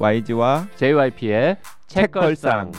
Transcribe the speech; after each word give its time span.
YG와 0.00 0.68
JYP의 0.76 1.56
책걸상. 1.88 2.70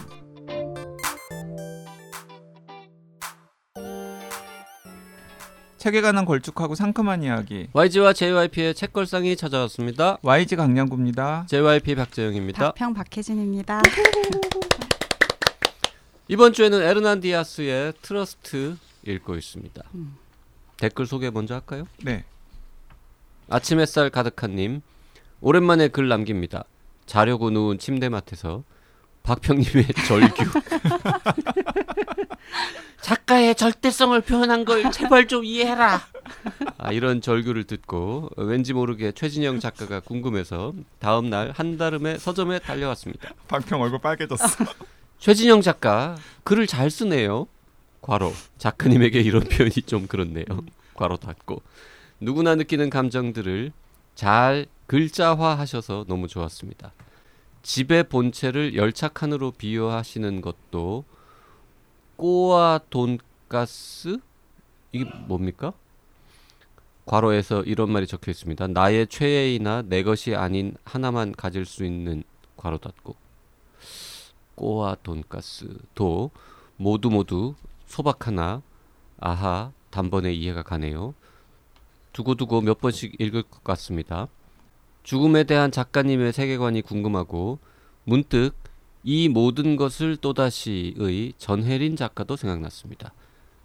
책에 5.75 5.99
관한 5.99 6.23
걸쭉하고 6.23 6.75
상큼한 6.75 7.23
이야기 7.23 7.67
YG와 7.73 8.13
JYP의 8.13 8.73
책걸상이 8.73 9.35
찾아왔습니다. 9.35 10.17
YG 10.21 10.55
강양구입니다. 10.55 11.45
JYP 11.49 11.95
박재영입니다. 11.95 12.71
박평 12.71 12.93
박혜진입니다. 12.93 13.81
이번 16.29 16.53
주에는 16.53 16.81
에르난 16.81 17.34
디아스의 17.34 17.93
트러스트 18.01 18.77
읽고 19.05 19.35
있습니다. 19.35 19.83
음. 19.95 20.15
댓글 20.77 21.05
소개 21.05 21.29
먼저 21.29 21.55
할까요? 21.55 21.85
네. 22.01 22.23
아침 23.49 23.81
햇살 23.81 24.09
가득한 24.09 24.55
님 24.55 24.81
오랜만에 25.41 25.89
글 25.89 26.07
남깁니다. 26.07 26.63
자려고 27.09 27.49
누운 27.49 27.79
침대맡에서 27.79 28.63
박평님의 29.23 29.85
절규 30.07 30.43
작가의 33.01 33.55
절대성을 33.55 34.21
표현한 34.21 34.63
걸 34.63 34.91
제발 34.91 35.27
좀 35.27 35.43
이해해라. 35.43 36.01
아, 36.77 36.91
이런 36.91 37.19
절규를 37.19 37.63
듣고 37.63 38.29
왠지 38.37 38.73
모르게 38.73 39.11
최진영 39.11 39.59
작가가 39.59 39.99
궁금해서 39.99 40.73
다음 40.99 41.31
날 41.31 41.49
한달음에 41.49 42.19
서점에 42.19 42.59
달려왔습니다. 42.59 43.33
박평 43.47 43.81
얼굴 43.81 43.99
빨개졌어. 43.99 44.65
최진영 45.17 45.61
작가 45.61 46.15
글을 46.43 46.67
잘 46.67 46.91
쓰네요. 46.91 47.47
괄호 48.01 48.31
작가님에게 48.59 49.19
이런 49.21 49.41
표현이 49.45 49.71
좀 49.87 50.05
그렇네요. 50.05 50.45
괄호 50.93 51.17
닫고 51.17 51.63
누구나 52.19 52.53
느끼는 52.53 52.91
감정들을 52.91 53.71
잘 54.19 54.65
글자화 54.85 55.57
하셔서 55.57 56.03
너무 56.09 56.27
좋았습니다. 56.27 56.91
집의 57.63 58.09
본체를 58.09 58.75
열차칸으로 58.75 59.51
비유하시는 59.51 60.41
것도 60.41 61.05
꼬아 62.17 62.81
돈가스 62.89 64.17
이게 64.91 65.05
뭡니까? 65.05 65.71
괄호에서 67.05 67.63
이런 67.63 67.93
말이 67.93 68.07
적혀 68.07 68.31
있습니다. 68.31 68.67
나의 68.67 69.07
최애이나 69.07 69.83
내 69.83 70.03
것이 70.03 70.35
아닌 70.35 70.75
하나만 70.83 71.31
가질 71.31 71.65
수 71.65 71.85
있는 71.85 72.23
괄호 72.57 72.79
닫고 72.79 73.15
꼬아 74.55 74.97
돈가스도 75.01 76.31
모두 76.75 77.09
모두 77.09 77.55
소박 77.85 78.27
하나 78.27 78.61
아하 79.21 79.71
단번에 79.91 80.33
이해가 80.33 80.63
가네요. 80.63 81.13
두고두고 82.13 82.61
몇 82.61 82.79
번씩 82.79 83.15
읽을 83.19 83.43
것 83.43 83.63
같습니다. 83.63 84.27
죽음에 85.03 85.43
대한 85.43 85.71
작가님의 85.71 86.33
세계관이 86.33 86.81
궁금하고 86.81 87.59
문득 88.03 88.51
이 89.03 89.29
모든 89.29 89.75
것을 89.75 90.17
또다시의 90.17 91.33
전혜린 91.37 91.95
작가도 91.95 92.35
생각났습니다. 92.35 93.13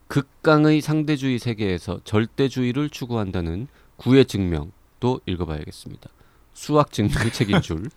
극강의 0.07 0.81
상대주의 0.81 1.39
세계에서 1.39 2.01
절대주의를 2.05 2.91
추구한다는 2.91 3.67
구의 3.97 4.27
증명도 4.27 5.21
읽어봐야겠습니다. 5.27 6.11
수학 6.53 6.93
증명책인 6.93 7.61
줄. 7.63 7.91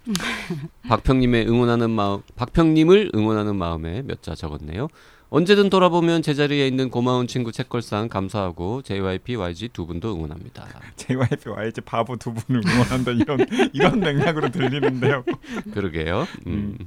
박평님의 0.88 1.48
응원하는 1.48 1.92
마음, 1.92 2.22
박평님을 2.36 3.12
응원하는 3.14 3.56
마음에 3.56 4.02
몇 4.02 4.22
자 4.22 4.34
적었네요. 4.34 4.88
언제든 5.30 5.70
돌아보면 5.70 6.22
제자리에 6.22 6.68
있는 6.68 6.90
고마운 6.90 7.28
친구 7.28 7.52
책걸상 7.52 8.08
감사하고 8.08 8.82
JYP, 8.84 9.36
YG 9.36 9.70
두 9.70 9.86
분도 9.86 10.16
응원합니다. 10.16 10.68
JYP, 10.96 11.50
YG 11.50 11.82
바보 11.82 12.16
두 12.16 12.34
분을 12.34 12.62
응원한다 12.66 13.12
이런 13.12 13.40
이런 13.74 14.00
맥락으로 14.00 14.50
들리는데요. 14.50 15.24
그러게요. 15.74 16.28
음. 16.48 16.78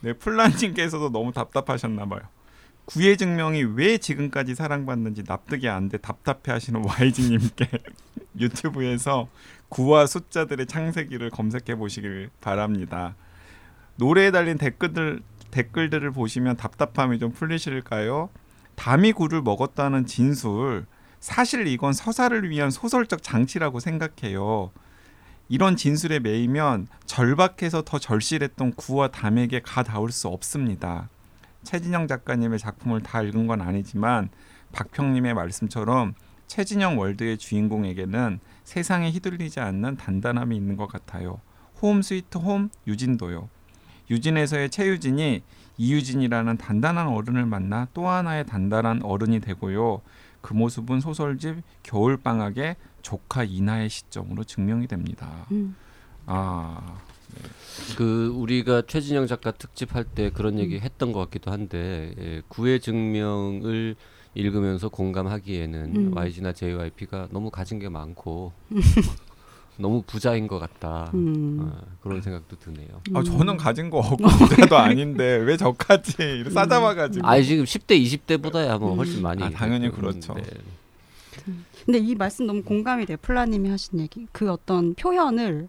네, 0.00 0.14
플란님께서도 0.14 1.10
너무 1.10 1.32
답답하셨나 1.32 2.06
봐요. 2.06 2.20
구의 2.86 3.16
증명이 3.16 3.62
왜 3.76 3.98
지금까지 3.98 4.54
사랑받는지 4.54 5.22
납득이 5.26 5.68
안 5.68 5.88
돼 5.88 5.98
답답해하시는 5.98 6.82
YG님께 6.84 7.68
유튜브에서 8.40 9.28
구와 9.68 10.06
숫자들의 10.06 10.66
창세기를 10.66 11.30
검색해 11.30 11.76
보시길 11.76 12.30
바랍니다. 12.40 13.14
노래에 13.96 14.30
달린 14.30 14.56
댓글들 14.58 15.20
댓글들을 15.52 16.10
보시면 16.10 16.56
답답함이 16.56 17.20
좀 17.20 17.30
풀리실까요? 17.30 18.30
담이 18.74 19.12
굴을 19.12 19.42
먹었다는 19.42 20.06
진술 20.06 20.86
사실 21.20 21.68
이건 21.68 21.92
서사를 21.92 22.50
위한 22.50 22.70
소설적 22.70 23.22
장치라고 23.22 23.78
생각해요. 23.78 24.72
이런 25.48 25.76
진술에 25.76 26.18
매이면 26.18 26.88
절박해서 27.04 27.82
더 27.82 27.98
절실했던 27.98 28.72
구와 28.72 29.08
담에게 29.08 29.60
가 29.60 29.84
닿을 29.84 30.10
수 30.10 30.26
없습니다. 30.28 31.10
최진영 31.62 32.08
작가님의 32.08 32.58
작품을 32.58 33.02
다 33.02 33.22
읽은 33.22 33.46
건 33.46 33.60
아니지만 33.60 34.30
박평님의 34.72 35.34
말씀처럼 35.34 36.14
최진영 36.48 36.98
월드의 36.98 37.38
주인공에게는 37.38 38.40
세상에 38.64 39.10
휘둘리지 39.10 39.60
않는 39.60 39.96
단단함이 39.96 40.56
있는 40.56 40.76
것 40.76 40.86
같아요. 40.86 41.40
홈 41.80 42.02
스위트 42.02 42.38
홈 42.38 42.70
유진도요. 42.86 43.48
유진에서의 44.12 44.68
최유진이 44.70 45.42
이유진이라는 45.78 46.58
단단한 46.58 47.08
어른을 47.08 47.46
만나 47.46 47.88
또 47.94 48.08
하나의 48.08 48.44
단단한 48.46 49.02
어른이 49.02 49.40
되고요. 49.40 50.02
그 50.42 50.52
모습은 50.52 51.00
소설집 51.00 51.62
겨울방학의 51.82 52.76
조카 53.00 53.42
이나의 53.42 53.88
시점으로 53.88 54.44
증명이 54.44 54.86
됩니다. 54.86 55.46
음. 55.50 55.74
아, 56.26 57.00
그 57.96 58.28
우리가 58.36 58.82
최진영 58.86 59.26
작가 59.26 59.50
특집 59.50 59.94
할 59.94 60.04
때 60.04 60.28
그런 60.30 60.58
얘기 60.58 60.76
음. 60.76 60.80
했던 60.82 61.12
것 61.12 61.20
같기도 61.20 61.50
한데 61.50 62.14
예, 62.18 62.42
구의 62.48 62.80
증명을 62.80 63.96
읽으면서 64.34 64.90
공감하기에는 64.90 65.96
음. 65.96 66.16
YG나 66.16 66.52
JYP가 66.52 67.28
너무 67.30 67.50
가진 67.50 67.78
게 67.78 67.88
많고 67.88 68.52
너무 69.82 70.02
부자인 70.06 70.46
것 70.46 70.58
같다 70.58 71.10
음. 71.14 71.58
어, 71.60 71.80
그런 72.00 72.22
생각도 72.22 72.56
드네요. 72.58 72.88
아 73.14 73.22
저는 73.22 73.56
가진 73.56 73.90
거 73.90 73.98
없고 73.98 74.16
부자도 74.48 74.76
아닌데 74.78 75.36
왜 75.36 75.56
저까지 75.56 76.44
싸잡아가지고 76.50 77.26
아 77.26 77.40
지금 77.42 77.64
10대 77.64 78.00
20대보다야 78.02 78.78
뭐 78.78 78.92
음. 78.92 78.98
훨씬 78.98 79.20
많이 79.22 79.42
아, 79.42 79.50
당연히 79.50 79.90
그렇죠. 79.90 80.34
근데 81.84 81.98
이 81.98 82.14
말씀 82.14 82.46
너무 82.46 82.62
공감이 82.62 83.04
돼요. 83.06 83.18
플라님이 83.20 83.68
하신 83.68 84.00
얘기. 84.00 84.26
그 84.32 84.50
어떤 84.50 84.94
표현을 84.94 85.68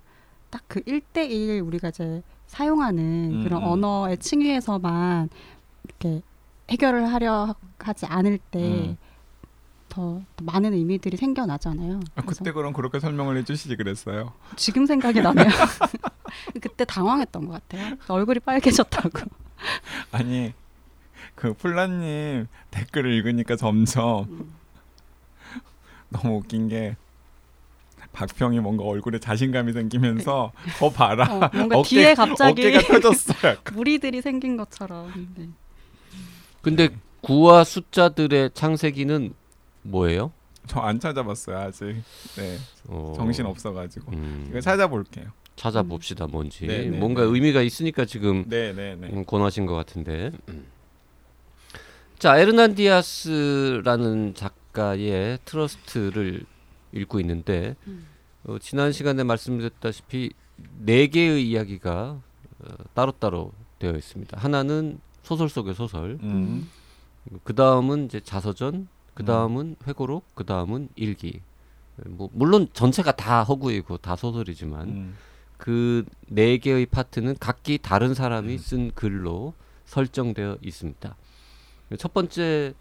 딱 0.50 0.62
그 0.68 0.81
1대1 0.81 1.66
우리가 1.66 1.90
이제 1.90 2.22
사용하는 2.47 3.03
음, 3.34 3.44
그런 3.44 3.63
음. 3.63 3.68
언어의 3.68 4.18
층위에서만 4.18 5.29
이렇게 5.84 6.22
해결을 6.69 7.12
하려 7.12 7.56
하지 7.79 8.06
않을 8.06 8.38
때 8.52 8.59
음. 8.59 8.97
더, 9.93 10.21
더 10.35 10.43
많은 10.43 10.73
의미들이 10.73 11.17
생겨나잖아요. 11.17 11.99
아, 12.15 12.21
그때 12.23 12.51
그럼 12.51 12.73
그렇게 12.73 12.99
설명을 12.99 13.37
해주시지 13.37 13.75
그랬어요. 13.75 14.33
지금 14.55 14.87
생각이 14.87 15.21
나네요. 15.21 15.45
그때 16.59 16.83
당황했던 16.83 17.47
것 17.47 17.53
같아요. 17.69 17.95
얼굴이 18.07 18.39
빨개졌다고. 18.39 19.19
아니 20.11 20.53
그 21.35 21.53
플라님 21.53 22.47
댓글을 22.71 23.13
읽으니까 23.13 23.55
점점 23.55 24.23
음. 24.29 24.53
너무 26.09 26.37
웃긴 26.37 26.67
게 26.69 26.95
박평이 28.13 28.59
뭔가 28.61 28.83
얼굴에 28.83 29.19
자신감이 29.19 29.73
생기면서 29.73 30.51
더 30.79 30.89
봐라 30.89 31.23
어, 31.31 31.49
뭔가 31.53 31.77
어깨- 31.77 31.89
뒤에 31.89 32.13
갑자기 32.15 32.65
어깨가 32.67 32.87
펴졌어요. 32.87 33.57
무리들이 33.73 34.21
생긴 34.21 34.57
것처럼. 34.57 35.29
네. 35.35 35.49
근데 36.61 36.89
구와 37.21 37.63
숫자들의 37.63 38.51
창세기는 38.55 39.33
뭐예요? 39.84 40.32
저 40.68 40.80
안 40.80 41.00
찾아봤어요 41.00 41.58
아직. 41.58 41.85
네 42.38 42.58
어, 42.88 43.14
정신 43.16 43.46
없어가지고 43.46 44.12
음, 44.14 44.59
찾아볼게요. 44.62 45.26
찾아봅시다 45.56 46.26
뭔지 46.28 46.66
네, 46.66 46.88
네, 46.90 46.97
뭔가 46.97 47.22
네. 47.24 47.28
의미가 47.28 47.62
있으니까 47.62 48.06
지금 48.06 48.46
네네네. 48.47 49.08
음, 49.14 49.26
권하신 49.26 49.66
것 49.66 49.76
같은데. 49.76 50.32
음. 50.50 50.66
자, 52.18 52.38
에르난디아스라는 53.24 54.34
작가의 54.35 55.40
트러스트를 55.46 56.46
읽고 56.94 57.20
있는데 57.20 57.76
음. 57.88 58.06
어, 58.46 58.58
지난 58.59 58.91
시간에 58.91 59.24
말씀드렸다시피 59.24 60.32
네 60.80 61.08
개의 61.08 61.47
이야기가 61.50 62.22
어, 62.59 62.68
따로따로 62.94 63.52
되어 63.80 63.91
있습니다. 63.96 64.40
하나는 64.40 65.00
소설 65.24 65.50
속의 65.50 65.74
소설, 65.74 66.18
음. 66.24 66.70
그 67.44 67.53
다음은 67.56 68.06
이제 68.06 68.20
자서전, 68.20 68.88
그 69.13 69.25
다음은 69.25 69.75
회고록, 69.87 70.23
그 70.35 70.43
다음은 70.43 70.89
일기. 70.95 71.41
뭐 72.05 72.29
물론 72.33 72.67
전체가 72.73 73.11
다 73.11 73.43
허구이고 73.43 73.97
다 73.97 74.15
소설이지만 74.15 74.87
음. 74.87 75.15
그네 75.57 76.57
개의 76.57 76.87
파트는 76.87 77.35
각기 77.39 77.77
다른 77.77 78.13
사람이 78.13 78.57
쓴 78.57 78.91
글로 78.91 79.53
설정되어 79.85 80.57
있습니다. 80.61 81.15
첫 81.97 82.13
번째 82.13 82.73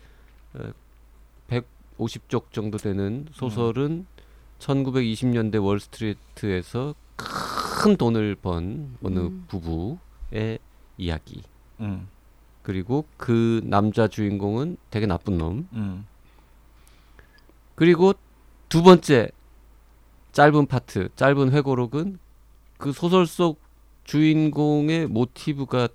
어, 0.54 0.72
150쪽 1.48 2.52
정도 2.52 2.78
되는 2.78 3.26
소설은 3.32 4.06
1920년대 4.58 5.62
월스트리트에서 5.62 6.94
큰 7.16 7.96
돈을 7.96 8.36
번 8.36 8.96
어느 9.02 9.18
음. 9.18 9.44
부부의 9.48 10.58
이야기. 10.96 11.42
음, 11.80 12.08
그리고 12.62 13.04
그 13.16 13.60
남자 13.64 14.08
주인공은 14.08 14.76
되게 14.90 15.06
나쁜 15.06 15.36
놈. 15.36 15.68
음, 17.82 17.84
그리고 17.84 18.14
두 18.68 18.84
번째 18.84 19.28
짧은 20.30 20.66
파트, 20.66 21.08
짧은 21.16 21.50
회고록은 21.52 22.18
그 22.78 22.92
소설 22.92 23.26
속 23.26 23.60
주인공의 24.04 25.08
모티브가 25.08 25.88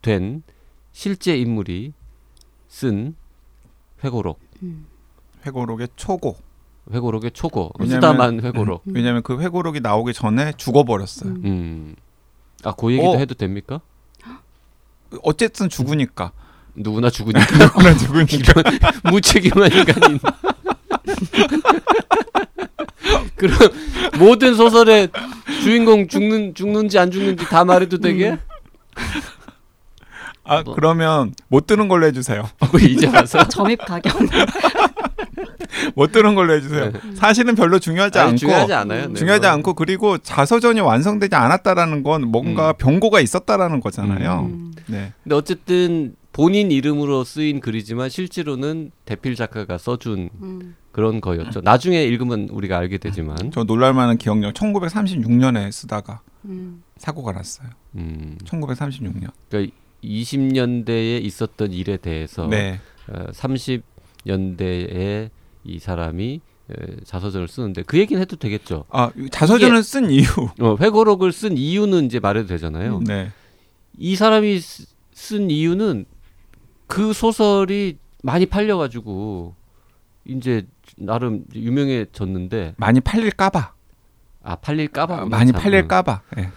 된 0.00 0.44
실제 0.92 1.36
인물이 1.36 1.92
쓴 2.68 3.16
회고록, 4.04 4.38
회고록의 5.44 5.88
초고. 5.96 6.36
회고록의 6.90 7.32
초고, 7.32 7.72
쓰다만 7.84 8.40
회고록. 8.42 8.82
음. 8.86 8.94
왜냐하면 8.94 9.22
그 9.22 9.40
회고록이 9.40 9.80
나오기 9.80 10.14
전에 10.14 10.52
죽어버렸어요. 10.56 11.30
음. 11.30 11.42
음. 11.44 11.96
아, 12.64 12.72
그 12.72 12.92
얘기도 12.92 13.10
어. 13.10 13.16
해도 13.18 13.34
됩니까? 13.34 13.80
어쨌든 15.22 15.68
죽으니까. 15.68 16.32
누구나 16.74 17.10
죽으니까 17.10 17.40
누구나 17.58 17.94
죽으니까. 17.94 18.62
무책임한 19.10 19.70
인간인. 19.72 20.20
그럼 23.36 23.56
모든 24.18 24.54
소설의 24.54 25.08
주인공 25.62 26.08
죽는 26.08 26.54
죽는지 26.54 26.98
안 26.98 27.10
죽는지 27.10 27.44
다 27.46 27.64
말해도 27.64 27.98
되게? 27.98 28.30
음. 28.30 28.38
아 30.44 30.62
뭐. 30.62 30.74
그러면 30.74 31.34
못 31.48 31.66
들은 31.66 31.88
걸로 31.88 32.06
해주세요. 32.06 32.48
뭐 32.58 32.80
이제 32.80 33.06
와서 33.06 33.46
점입 33.48 33.78
가격. 33.84 34.12
못 35.94 36.12
들은 36.12 36.34
걸로 36.34 36.54
해주세요. 36.54 36.92
네. 36.92 37.00
사실은 37.14 37.54
별로 37.54 37.78
중요하지 37.78 38.18
아니, 38.18 38.28
않고 38.28 38.38
중요하지 38.38 38.72
않아요. 38.72 39.08
네, 39.08 39.14
중요하지 39.14 39.46
뭐. 39.46 39.50
않고 39.50 39.74
그리고 39.74 40.18
자서전이 40.18 40.80
완성되지 40.80 41.34
않았다라는 41.34 42.02
건 42.02 42.28
뭔가 42.28 42.70
음. 42.70 42.74
병고가 42.78 43.20
있었다라는 43.20 43.80
거잖아요. 43.80 44.48
음. 44.50 44.72
네. 44.86 45.12
근데 45.22 45.34
어쨌든 45.34 46.16
본인 46.32 46.70
이름으로 46.70 47.24
쓰인 47.24 47.60
글이지만 47.60 48.10
실제로는 48.10 48.92
대필 49.04 49.34
작가가 49.34 49.76
써준 49.76 50.30
음. 50.42 50.76
그런 50.92 51.20
거였죠. 51.20 51.60
나중에 51.62 52.02
읽으면 52.04 52.48
우리가 52.50 52.76
알게 52.76 52.98
되지만, 52.98 53.36
저 53.52 53.64
놀랄만한 53.64 54.18
기억력 54.18 54.54
1936년에 54.54 55.70
쓰다가 55.70 56.20
음. 56.44 56.82
사고가 56.96 57.32
났어요. 57.32 57.68
음, 57.96 58.36
1936년. 58.44 59.30
그러니까 59.48 59.72
20년대에 60.02 61.22
있었던 61.24 61.72
일에 61.72 61.96
대해서 61.96 62.46
네. 62.46 62.80
어, 63.08 63.26
30 63.32 63.82
년대에 64.28 65.30
이 65.64 65.78
사람이 65.78 66.40
에, 66.70 66.74
자서전을 67.04 67.48
쓰는데 67.48 67.82
그 67.82 67.98
얘기는 67.98 68.20
해도 68.20 68.36
되겠죠. 68.36 68.84
아 68.90 69.10
자서전을 69.30 69.82
쓴 69.82 70.10
이유. 70.10 70.24
어, 70.60 70.76
회고록을 70.78 71.32
쓴 71.32 71.56
이유는 71.56 72.04
이제 72.06 72.20
말해도 72.20 72.46
되잖아요. 72.48 73.00
네. 73.06 73.30
이 73.96 74.14
사람이 74.16 74.60
쓰- 74.60 74.86
쓴 75.12 75.50
이유는 75.50 76.04
그 76.86 77.12
소설이 77.12 77.96
많이 78.22 78.46
팔려가지고 78.46 79.54
이제 80.26 80.66
나름 80.96 81.44
유명해졌는데 81.54 82.74
많이 82.76 83.00
팔릴까봐. 83.00 83.72
아 84.42 84.56
팔릴까봐 84.56 85.22
아, 85.22 85.24
많이 85.24 85.52
팔릴까봐. 85.52 86.22
네. 86.36 86.50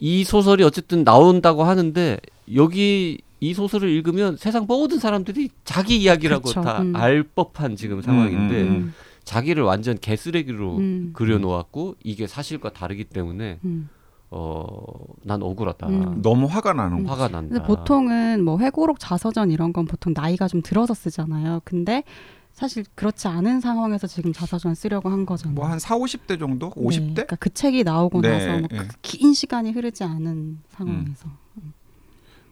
이 0.00 0.24
소설이 0.24 0.64
어쨌든 0.64 1.04
나온다고 1.04 1.62
하는데 1.64 2.18
여기 2.54 3.20
이 3.42 3.54
소설을 3.54 3.88
읽으면 3.88 4.36
세상 4.36 4.66
모든 4.68 5.00
사람들이 5.00 5.50
자기 5.64 5.96
이야기라고 6.00 6.42
그렇죠. 6.44 6.60
다 6.62 6.80
음. 6.80 6.94
알 6.94 7.24
법한 7.24 7.74
지금 7.74 8.00
상황인데 8.00 8.62
음, 8.62 8.68
음. 8.68 8.94
자기를 9.24 9.64
완전 9.64 9.98
개쓰레기로 9.98 10.76
음. 10.76 11.10
그려놓았고 11.12 11.96
이게 12.04 12.28
사실과 12.28 12.70
다르기 12.72 13.02
때문에 13.02 13.58
음. 13.64 13.88
어난 14.30 15.42
억울하다 15.42 15.88
음. 15.88 16.22
너무 16.22 16.46
화가 16.46 16.72
나는 16.74 17.02
거. 17.02 17.10
화가 17.10 17.28
난다. 17.28 17.48
근데 17.56 17.66
보통은 17.66 18.44
뭐 18.44 18.58
회고록 18.60 19.00
자서전 19.00 19.50
이런 19.50 19.72
건 19.72 19.86
보통 19.86 20.12
나이가 20.16 20.46
좀 20.46 20.62
들어서 20.62 20.94
쓰잖아요. 20.94 21.62
근데 21.64 22.04
사실 22.52 22.84
그렇지 22.94 23.26
않은 23.26 23.58
상황에서 23.60 24.06
지금 24.06 24.32
자서전 24.32 24.76
쓰려고 24.76 25.08
한 25.08 25.26
거잖아요. 25.26 25.56
뭐 25.56 25.66
한 25.66 25.80
4, 25.80 25.96
50대 25.98 26.38
정도? 26.38 26.70
네, 26.76 26.82
50대? 26.82 27.14
그러니까 27.14 27.36
그 27.36 27.50
책이 27.52 27.82
나오고 27.82 28.20
네, 28.20 28.28
나서 28.30 28.58
뭐 28.60 28.68
네. 28.70 28.78
그- 28.78 28.86
긴 29.02 29.34
시간이 29.34 29.72
흐르지 29.72 30.04
않은 30.04 30.60
상황에서. 30.68 31.26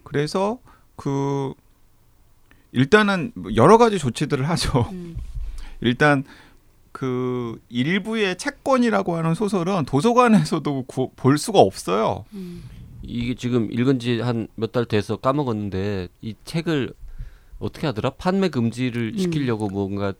그래서 0.02 0.58
그 1.00 1.54
일단은 2.72 3.32
뭐 3.34 3.54
여러 3.56 3.78
가지 3.78 3.98
조치들을 3.98 4.46
하죠. 4.50 4.86
음. 4.92 5.16
일단 5.80 6.24
그 6.92 7.58
일부의 7.70 8.36
채권이라고 8.36 9.16
하는 9.16 9.34
소설은 9.34 9.86
도서관에서도 9.86 10.82
구- 10.86 11.10
볼 11.16 11.38
수가 11.38 11.58
없어요. 11.60 12.26
음. 12.34 12.62
이게 13.02 13.34
지금 13.34 13.72
읽은 13.72 13.98
지 13.98 14.20
한 14.20 14.46
몇 14.56 14.72
달 14.72 14.84
돼서 14.84 15.16
까먹었는데 15.16 16.08
이 16.20 16.34
책을 16.44 16.92
어떻게 17.58 17.86
하더라? 17.86 18.10
판매 18.10 18.48
금지를 18.50 19.12
음. 19.14 19.18
시키려고 19.18 19.68
뭔가 19.68 20.12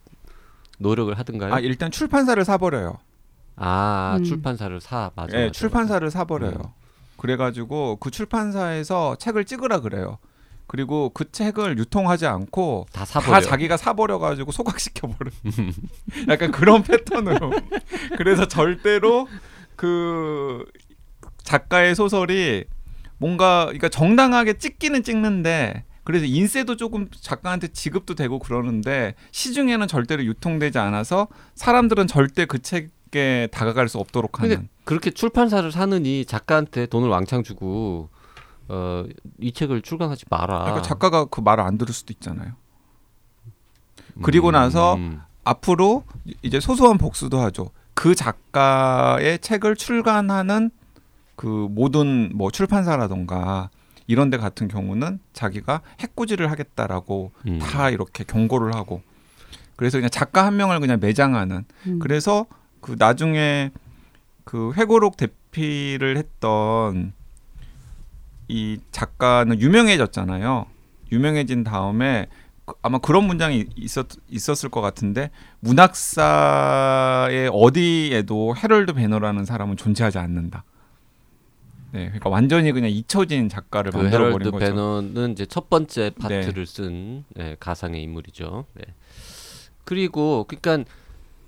노력을 0.79 1.12
하던가요? 1.19 1.53
아 1.53 1.61
일단 1.61 1.91
출판사를 1.91 2.43
사버려요. 2.43 2.97
아, 3.56 4.17
음. 4.19 4.25
출판사를 4.25 4.81
사 4.81 5.11
맞아. 5.15 5.37
예, 5.37 5.43
맞아, 5.47 5.53
출판사를 5.53 6.11
사버려요. 6.11 6.53
음. 6.53 6.71
그래가지고 7.19 7.97
그 7.97 8.11
출판사에서 8.11 9.17
책을 9.17 9.44
찍으라 9.44 9.81
그래요. 9.81 10.17
그리고 10.71 11.11
그 11.13 11.33
책을 11.33 11.79
유통하지 11.79 12.27
않고. 12.27 12.87
다 12.93 13.05
사버려. 13.05 13.33
다 13.33 13.41
자기가 13.41 13.77
사버려 13.77 14.21
가지고 14.21 14.53
소각시켜 14.53 15.09
버려. 15.09 15.33
약간 16.31 16.53
그런 16.53 16.85
패턴으로. 16.85 17.51
그래서 18.17 18.47
절대로 18.47 19.27
그 19.75 20.65
작가의 21.43 21.97
소설이 21.97 22.67
뭔가 23.19 23.65
그러니까 23.65 23.89
정당하게 23.89 24.59
찍기는 24.59 25.03
찍는데 25.03 25.83
그래서 26.05 26.25
인세도 26.25 26.77
조금 26.77 27.09
작가한테 27.21 27.67
지급도 27.67 28.15
되고 28.15 28.39
그러는데 28.39 29.15
시중에는 29.33 29.89
절대로 29.89 30.25
유통되지 30.25 30.79
않아서 30.79 31.27
사람들은 31.57 32.07
절대 32.07 32.45
그 32.45 32.61
책에 32.63 33.49
다가갈 33.51 33.89
수 33.89 33.99
없도록 33.99 34.39
하는. 34.41 34.69
그렇게 34.85 35.11
출판사를 35.11 35.73
사느니 35.73 36.25
작가한테 36.27 36.87
돈을 36.87 37.09
왕창 37.09 37.43
주고 37.43 38.09
어, 38.73 39.05
이 39.41 39.51
책을 39.51 39.83
출간하지 39.83 40.27
마라. 40.31 40.61
그러니까 40.61 40.83
작가가 40.83 41.25
그 41.25 41.41
말을 41.41 41.65
안 41.65 41.77
들을 41.77 41.93
수도 41.93 42.13
있잖아요. 42.13 42.53
그리고 44.23 44.53
나서 44.53 44.95
음. 44.95 45.21
앞으로 45.43 46.05
이제 46.43 46.61
소소한 46.61 46.97
복수도 46.97 47.41
하죠. 47.41 47.71
그 47.95 48.15
작가의 48.15 49.41
책을 49.41 49.75
출간하는 49.75 50.71
그 51.35 51.47
모든 51.71 52.31
뭐 52.35 52.53
출판사라던가 52.53 53.71
이런 54.07 54.31
데 54.31 54.37
같은 54.37 54.69
경우는 54.69 55.19
자기가 55.33 55.81
해코지를 56.00 56.50
하겠다라고 56.50 57.33
음. 57.49 57.59
다 57.59 57.91
이렇게 57.91 58.23
경고를 58.23 58.75
하고 58.75 59.03
그래서 59.75 59.99
그냥 59.99 60.11
작가 60.11 60.45
한 60.45 60.57
명을 60.57 60.79
그냥 60.79 60.99
매장하는 61.00 61.65
음. 61.87 61.99
그래서 61.99 62.47
그 62.81 62.95
나중에 62.99 63.71
그 64.45 64.73
회고록 64.75 65.17
대피를 65.17 66.17
했던 66.19 67.15
이 68.50 68.78
작가는 68.90 69.61
유명해졌잖아요. 69.61 70.66
유명해진 71.12 71.62
다음에 71.62 72.26
그- 72.64 72.75
아마 72.83 72.99
그런 72.99 73.25
문장이 73.25 73.66
있었 73.76 74.09
있었을 74.28 74.69
것 74.71 74.80
같은데 74.80 75.30
문학사의 75.61 77.50
어디에도 77.52 78.57
헤럴드 78.57 78.95
배너라는 78.95 79.45
사람은 79.45 79.76
존재하지 79.76 80.19
않는다. 80.19 80.64
네, 81.92 82.04
그러니까 82.07 82.28
완전히 82.30 82.71
그냥 82.73 82.90
잊혀진 82.90 83.49
작가를 83.49 83.92
그 83.92 83.99
만들어버린 83.99 84.50
거죠. 84.50 84.64
배너는 84.64 85.33
이제 85.33 85.47
첫 85.47 85.69
번째 85.71 86.11
파트를 86.19 86.66
쓴 86.66 87.25
네, 87.35 87.57
가상의 87.61 88.02
인물이죠. 88.02 88.66
네. 88.75 88.83
그리고 89.85 90.45
그러니까 90.49 90.90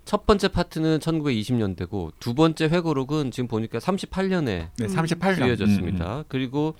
첫 0.04 0.26
번째 0.26 0.48
파트는 0.48 0.98
1920년대고 0.98 2.12
두 2.18 2.34
번째 2.34 2.66
회고록은 2.66 3.30
지금 3.30 3.48
보니까 3.48 3.78
38년에 3.78 4.44
네, 4.44 4.70
음. 4.80 4.86
38년 4.86 5.36
쓰여졌습니다. 5.36 6.24
그리고 6.28 6.74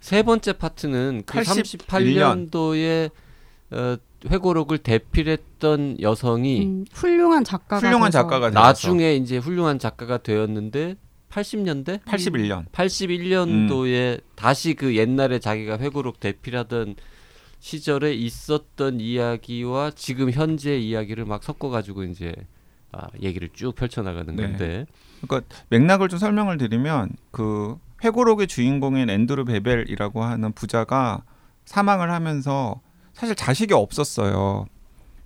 세 0.00 0.22
번째 0.22 0.54
파트는 0.54 1.22
그 1.24 1.38
81년. 1.38 2.50
38년도에 2.50 3.10
어, 3.70 3.96
회고록을 4.28 4.78
대필했던 4.78 6.00
여성이 6.00 6.66
음, 6.66 6.84
훌륭한 6.92 7.44
작가가 7.44 7.86
훌륭한 7.86 8.10
돼서 8.10 8.22
작가가 8.22 8.50
되어서 8.50 8.60
나중에 8.66 9.14
이제 9.16 9.38
훌륭한 9.38 9.78
작가가 9.78 10.18
되었는데 10.18 10.96
80년대 11.30 12.02
81년. 12.04 12.70
81년도에 12.70 14.20
다시 14.34 14.74
그 14.74 14.96
옛날에 14.96 15.38
자기가 15.40 15.78
회고록 15.78 16.20
대필하던 16.20 16.96
시절에 17.58 18.12
있었던 18.14 19.00
이야기와 19.00 19.92
지금 19.92 20.30
현재 20.30 20.78
이야기를 20.78 21.24
막 21.24 21.42
섞어 21.42 21.70
가지고 21.70 22.04
이제 22.04 22.34
아, 22.96 23.08
얘기를 23.20 23.48
쭉 23.52 23.74
펼쳐 23.74 24.02
나가는 24.02 24.34
네. 24.36 24.42
건데 24.42 24.86
맥락을 25.68 26.08
좀 26.08 26.18
설명을 26.18 26.58
드리면 26.58 27.10
그 27.30 27.76
회고록의 28.04 28.46
주인공인 28.46 29.10
앤드루 29.10 29.44
베벨이라고 29.46 30.22
하는 30.22 30.52
부자가 30.52 31.22
사망을 31.64 32.10
하면서 32.10 32.80
사실 33.14 33.34
자식이 33.34 33.72
없었어요. 33.74 34.66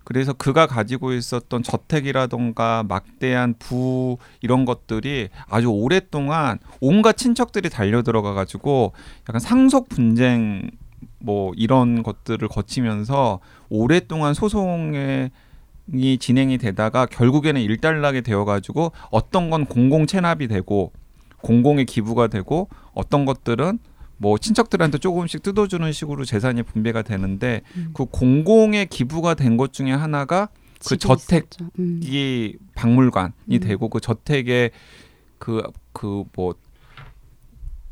그래서 0.05 0.33
그가 0.33 0.67
가지고 0.67 1.13
있었던 1.13 1.63
저택이라던가 1.63 2.85
막대한 2.89 3.55
부 3.59 4.17
이런 4.41 4.65
것들이 4.65 5.29
아주 5.49 5.69
오랫동안 5.69 6.59
온갖 6.81 7.19
친척들이 7.19 7.69
달려 7.69 8.03
들어가 8.03 8.33
가지고 8.33 8.93
약간 9.29 9.41
상속 9.41 9.91
분쟁 9.91 10.71
뭐 11.19 11.53
이런 11.57 12.03
것들을 12.03 12.49
거치면서 12.49 13.41
오랫동안 13.69 14.33
소송에 14.33 15.31
이 15.95 16.19
진행이 16.19 16.59
되다가 16.59 17.07
결국에는 17.07 17.61
일단락이 17.61 18.23
되어 18.23 18.45
가지고 18.45 18.93
어떤 19.11 19.51
건 19.51 19.65
공공 19.67 20.07
체납이 20.07 20.49
되고 20.49 20.93
공공의 21.43 21.87
기부가 21.87 22.27
되고 22.27 22.69
어떤 22.95 23.25
것들은 23.25 23.79
뭐 24.17 24.37
친척들한테 24.37 24.99
조금씩 24.99 25.43
뜯어주는 25.43 25.91
식으로 25.93 26.25
재산이 26.25 26.65
분배가 26.65 27.03
되는데 27.03 27.63
음. 27.77 27.91
그 27.95 28.05
공공의 28.05 28.87
기부가 28.87 29.35
된 29.35 29.57
것 29.57 29.73
중에 29.73 29.93
하나가 29.93 30.49
그 30.81 30.97
집이 30.97 30.99
저택 30.99 31.47
있었죠. 31.51 31.71
음. 31.79 32.01
이 32.03 32.57
박물관이 32.75 33.33
음. 33.53 33.61
되고 33.61 33.89
그 33.89 34.01
저택에 34.01 34.71
그그 35.39 36.25
뭐 36.35 36.55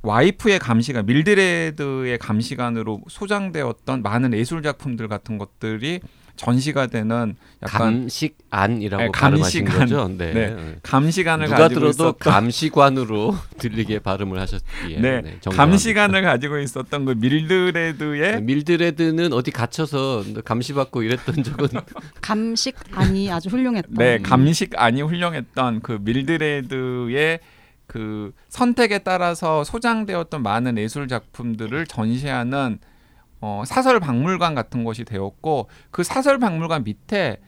와이프의 0.02 0.58
감시관 0.58 1.06
밀드레드의 1.06 2.18
감시관으로 2.18 3.02
소장되었던 3.08 4.02
많은 4.02 4.34
예술 4.34 4.62
작품들 4.62 5.08
같은 5.08 5.38
것들이 5.38 6.00
전시가 6.36 6.86
되는 6.86 7.34
약간 7.62 8.02
감식안이라고 8.02 9.02
네, 9.02 9.10
발음하신 9.12 9.64
감시관. 9.64 9.88
거죠. 9.88 10.14
네. 10.16 10.32
네. 10.32 10.76
감시관을 10.82 11.46
누가 11.46 11.58
가지고 11.58 11.80
들어도 11.80 12.02
있었던 12.10 12.32
감시관으로 12.32 13.36
들리게 13.58 13.98
발음을 14.00 14.38
하셨기에 14.38 15.00
네, 15.00 15.20
네. 15.22 15.38
감시관을 15.44 16.22
가지고 16.22 16.58
있었던 16.58 17.04
그 17.04 17.12
밀드레드의 17.12 18.42
밀드레드는 18.42 19.32
어디 19.32 19.50
갇혀서 19.50 20.24
감시받고 20.44 21.02
이랬던 21.02 21.42
적은 21.42 21.68
감식 22.20 22.76
안이 22.92 23.30
아주 23.30 23.48
훌륭했던. 23.48 23.94
네, 23.94 24.18
감식안이 24.18 25.02
훌륭했던 25.02 25.80
그 25.80 25.98
밀드레드의 26.02 27.40
그 27.86 28.32
선택에 28.48 28.98
따라서 28.98 29.64
소장되었던 29.64 30.42
많은 30.42 30.76
예술 30.78 31.08
작품들을 31.08 31.86
전시하는 31.86 32.78
어, 33.40 33.62
사설 33.66 34.00
박물관 34.00 34.54
같은 34.54 34.84
것이 34.84 35.04
되었고 35.04 35.68
그 35.90 36.02
사설 36.02 36.38
박물관 36.38 36.84
밑에 36.84 37.40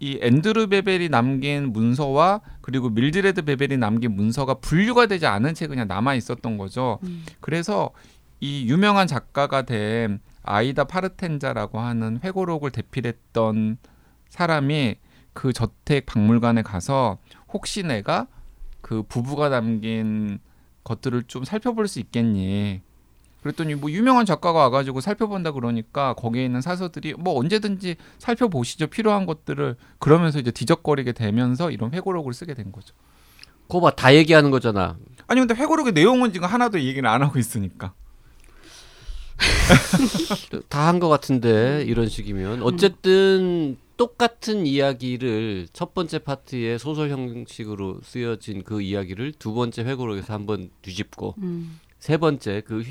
이 0.00 0.18
앤드루 0.20 0.66
베벨이 0.66 1.08
남긴 1.10 1.72
문서와 1.72 2.40
그리고 2.60 2.90
밀드레드 2.90 3.42
베벨이 3.42 3.76
남긴 3.76 4.16
문서가 4.16 4.54
분류가 4.54 5.06
되지 5.06 5.26
않은 5.26 5.54
채 5.54 5.68
그냥 5.68 5.86
남아 5.86 6.14
있었던 6.14 6.58
거죠. 6.58 6.98
음. 7.04 7.24
그래서 7.40 7.90
이 8.40 8.66
유명한 8.68 9.06
작가가 9.06 9.62
된 9.62 10.18
아이다 10.42 10.84
파르텐자라고 10.84 11.78
하는 11.78 12.18
회고록을 12.24 12.72
대필했던 12.72 13.78
사람이 14.28 14.96
그 15.32 15.52
저택 15.52 16.06
박물관에 16.06 16.62
가서 16.62 17.18
혹시 17.52 17.84
내가 17.84 18.26
그 18.80 19.04
부부가 19.04 19.48
남긴 19.48 20.40
것들을 20.82 21.22
좀 21.24 21.44
살펴볼 21.44 21.86
수 21.86 22.00
있겠니? 22.00 22.82
그랬더니 23.42 23.74
뭐 23.74 23.90
유명한 23.90 24.24
작가가 24.24 24.60
와가지고 24.60 25.00
살펴본다 25.00 25.52
그러니까 25.52 26.14
거기에 26.14 26.44
있는 26.44 26.60
사서들이 26.60 27.14
뭐 27.18 27.38
언제든지 27.38 27.96
살펴보시죠 28.18 28.86
필요한 28.86 29.26
것들을 29.26 29.76
그러면서 29.98 30.38
이제 30.38 30.50
뒤적거리게 30.50 31.12
되면서 31.12 31.70
이런 31.70 31.92
회고록을 31.92 32.32
쓰게 32.34 32.54
된 32.54 32.70
거죠. 32.72 32.94
그거 33.68 33.80
봐 33.80 33.90
다 33.90 34.14
얘기하는 34.14 34.50
거잖아. 34.50 34.96
아니 35.26 35.40
근데 35.40 35.54
회고록의 35.54 35.92
내용은 35.92 36.32
지금 36.32 36.46
하나도 36.48 36.80
얘기를 36.80 37.08
안 37.08 37.22
하고 37.22 37.38
있으니까. 37.38 37.94
다 40.68 40.86
한 40.86 41.00
것 41.00 41.08
같은데 41.08 41.84
이런 41.86 42.08
식이면 42.08 42.62
어쨌든 42.62 43.76
똑같은 43.96 44.66
이야기를 44.66 45.68
첫 45.72 45.94
번째 45.94 46.18
파트에 46.18 46.78
소설 46.78 47.10
형식으로 47.10 48.00
쓰여진 48.04 48.62
그 48.64 48.80
이야기를 48.82 49.32
두 49.38 49.52
번째 49.54 49.82
회고록에서 49.84 50.32
한번 50.32 50.70
뒤집고 50.82 51.34
음. 51.38 51.78
세 52.02 52.16
번째 52.16 52.62
그 52.66 52.82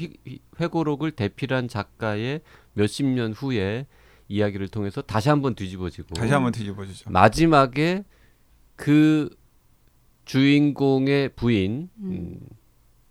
회고록을 0.57 1.11
대필한 1.11 1.67
작가의 1.67 2.39
몇십 2.75 3.05
년 3.05 3.33
후에 3.33 3.85
이야기를 4.29 4.69
통해서 4.69 5.01
다시 5.01 5.27
한번 5.27 5.53
뒤집어지고 5.53 6.13
다시 6.13 6.31
한번 6.31 6.53
뒤집어 6.53 6.85
주죠. 6.85 7.09
마지막에 7.09 8.05
그 8.77 9.29
주인공의 10.23 11.31
부인 11.35 11.89
음, 11.99 12.39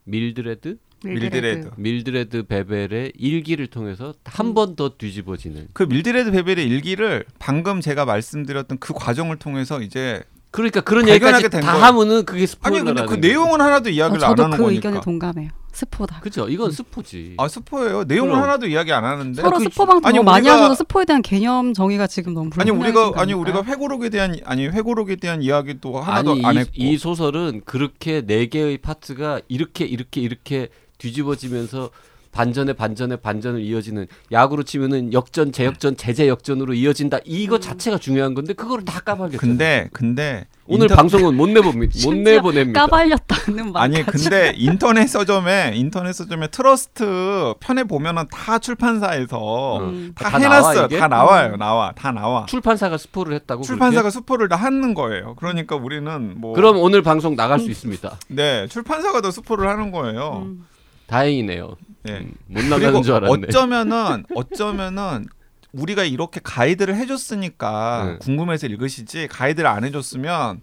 밀드레드 0.04 0.78
밀드레드. 1.04 1.70
밀드레드 1.76 2.42
베벨의 2.44 3.12
일기를 3.18 3.66
통해서 3.66 4.14
한 4.24 4.46
음. 4.46 4.54
번더 4.54 4.96
뒤집어지는 4.96 5.68
그 5.74 5.82
밀드레드 5.82 6.30
베벨의 6.32 6.66
일기를 6.66 7.26
방금 7.38 7.82
제가 7.82 8.06
말씀드렸던 8.06 8.78
그 8.78 8.94
과정을 8.94 9.36
통해서 9.36 9.82
이제 9.82 10.22
그러니까 10.50 10.80
그런 10.80 11.06
얘기까지 11.10 11.50
된다 11.50 11.72
거예요. 11.72 11.84
하면은 11.84 12.24
그게 12.24 12.38
아니 12.38 12.46
스포일러라는 12.46 13.04
근데 13.04 13.20
그. 13.20 13.26
내용은 13.26 13.60
하나도 13.60 13.90
어, 13.90 13.92
이야기를 13.92 14.24
안 14.24 14.30
저도 14.30 14.44
하는 14.44 14.56
그 14.56 14.62
거니까. 14.62 14.88
의견에 14.88 15.00
동감해요. 15.04 15.59
스포다. 15.72 16.20
그죠 16.20 16.48
이건 16.48 16.70
스포지 16.72 17.34
아 17.38 17.46
스포예요. 17.48 18.04
내용은 18.04 18.32
그럼. 18.32 18.42
하나도 18.42 18.66
이야기 18.66 18.92
안 18.92 19.04
하는데. 19.04 19.40
서로 19.40 19.58
그- 19.58 19.64
스포방 19.64 20.00
아니, 20.04 20.16
너무 20.18 20.24
많이 20.30 20.46
우리가- 20.46 20.50
하셔서 20.52 20.74
스포에 20.74 21.04
대한 21.04 21.22
개념 21.22 21.72
정의가 21.74 22.06
지금 22.06 22.34
너무 22.34 22.50
아니 22.56 22.70
우리가 22.70 23.12
아니. 23.14 23.32
우리가 23.32 23.64
회고록에 23.64 24.08
대한 24.10 24.36
아니 24.44 24.66
회고록에 24.66 25.16
대한 25.16 25.42
이야기도 25.42 26.00
하나도 26.00 26.32
아니 26.32 26.44
안 26.46 26.54
이, 26.56 26.58
했고. 26.58 26.72
이 26.74 26.98
소설은 26.98 27.62
그렇게 27.64 28.22
네 28.26 28.46
개의 28.46 28.78
파트가 28.78 29.40
이렇게 29.48 29.84
이렇게 29.84 30.20
이렇게 30.20 30.68
뒤집어지면서 30.98 31.90
반전에 32.32 32.72
반전에 32.74 33.16
반전을 33.16 33.60
이어지는 33.60 34.06
야구로 34.30 34.62
치면은 34.62 35.12
역전 35.12 35.50
재역전 35.50 35.96
재재역전으로 35.96 36.74
이어진다 36.74 37.18
이거 37.24 37.56
음. 37.56 37.60
자체가 37.60 37.98
중요한 37.98 38.34
건데 38.34 38.52
그걸 38.52 38.84
다 38.84 39.00
까발렸죠 39.00 39.38
근데 39.38 39.88
근데 39.92 40.46
오늘 40.66 40.86
인터- 40.86 40.94
방송은 40.94 41.36
못 41.36 41.48
내봅니다 41.48 41.92
못 42.08 42.14
내보냅니다 42.14 42.80
까발렸다는 42.82 43.72
말. 43.72 43.82
아니 43.82 44.04
근데 44.06 44.52
인터넷 44.56 45.08
서점에 45.08 45.72
인터넷 45.74 46.12
서점에 46.12 46.46
트러스트 46.48 47.54
편에 47.58 47.82
보면은 47.84 48.24
다 48.30 48.60
출판사에서 48.60 49.78
음. 49.80 50.12
다, 50.14 50.30
다 50.30 50.38
나와, 50.38 50.56
해놨어요. 50.58 50.86
이게? 50.86 50.98
다 50.98 51.08
나와요. 51.08 51.56
나와. 51.56 51.92
다 51.96 52.12
나와. 52.12 52.46
출판사가 52.46 52.96
스포를 52.98 53.34
했다고 53.34 53.62
출판사가 53.64 54.02
그렇게? 54.02 54.10
스포를 54.12 54.48
다 54.48 54.54
하는 54.56 54.94
거예요. 54.94 55.34
그러니까 55.34 55.74
우리는 55.74 56.40
뭐 56.40 56.54
그럼 56.54 56.76
오늘 56.78 57.02
방송 57.02 57.34
나갈 57.34 57.58
수 57.58 57.68
있습니다 57.70 58.18
네 58.28 58.66
출판사가 58.68 59.20
더 59.20 59.30
스포를 59.32 59.68
하는 59.68 59.90
거예요. 59.90 60.44
음. 60.46 60.66
다행이네요 61.08 61.74
예. 62.08 62.12
음, 62.18 62.34
못 62.46 62.64
나가는 62.64 63.02
줄 63.02 63.14
알았네 63.14 63.46
어쩌면은 63.48 64.24
어쩌면은 64.34 65.26
우리가 65.72 66.04
이렇게 66.04 66.40
가이드를 66.42 66.96
해줬으니까 66.96 68.04
네. 68.06 68.18
궁금해서 68.20 68.66
읽으시지 68.66 69.28
가이드를 69.28 69.68
안 69.68 69.84
해줬으면 69.84 70.62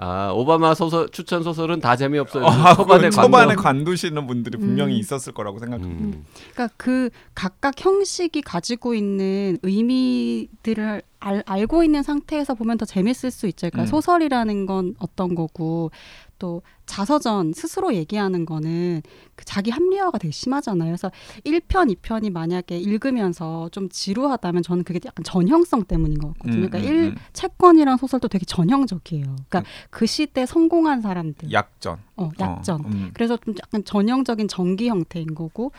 아 0.00 0.30
오바마 0.32 0.74
소설 0.74 1.08
추천 1.08 1.42
소설은 1.42 1.80
다 1.80 1.96
재미없어요 1.96 2.46
아, 2.46 2.74
초반에 2.74 3.10
초반에, 3.10 3.26
초반에 3.26 3.46
관둬. 3.56 3.62
관두 3.62 3.96
시는 3.96 4.26
분들이 4.28 4.56
분명히 4.56 4.94
음. 4.94 4.98
있었을 5.00 5.32
거라고 5.32 5.58
생각합니다. 5.58 6.18
음. 6.18 6.24
그러니까 6.52 6.74
그 6.76 7.10
각각 7.34 7.84
형식이 7.84 8.42
가지고 8.42 8.94
있는 8.94 9.58
의미들을 9.62 11.02
알, 11.20 11.42
알고 11.46 11.82
있는 11.82 12.02
상태에서 12.02 12.54
보면 12.54 12.78
더 12.78 12.84
재밌을 12.84 13.30
수 13.30 13.46
있죠. 13.48 13.68
그러니까 13.70 13.82
음. 13.82 13.86
소설이라는 13.86 14.66
건 14.66 14.94
어떤 14.98 15.34
거고 15.34 15.90
또 16.38 16.62
자서전 16.86 17.52
스스로 17.52 17.92
얘기하는 17.94 18.46
거는 18.46 19.02
그 19.34 19.44
자기 19.44 19.70
합리화가 19.70 20.18
되게 20.18 20.30
심하잖아요. 20.30 20.88
그래서 20.90 21.10
1편, 21.44 21.94
2편이 21.96 22.30
만약에 22.30 22.78
읽으면서 22.78 23.68
좀 23.70 23.88
지루하다면 23.88 24.62
저는 24.62 24.84
그게 24.84 25.00
약간 25.04 25.24
전형성 25.24 25.84
때문인 25.84 26.18
것 26.18 26.28
같거든요. 26.34 26.66
음, 26.66 26.70
그러니까 26.70 26.78
음, 26.78 26.84
일 26.84 27.04
음. 27.10 27.16
채권이라는 27.32 27.98
소설도 27.98 28.28
되게 28.28 28.44
전형적이에요. 28.46 29.24
그러니까 29.48 29.64
그 29.90 30.06
시대 30.06 30.46
성공한 30.46 31.00
사람들, 31.00 31.52
약전. 31.52 31.98
어, 32.16 32.30
약전. 32.38 32.80
어, 32.80 32.88
음. 32.88 33.10
그래서 33.12 33.36
좀 33.36 33.54
약간 33.62 33.84
전형적인 33.84 34.46
전기 34.48 34.88
형태인 34.88 35.34
거고 35.34 35.72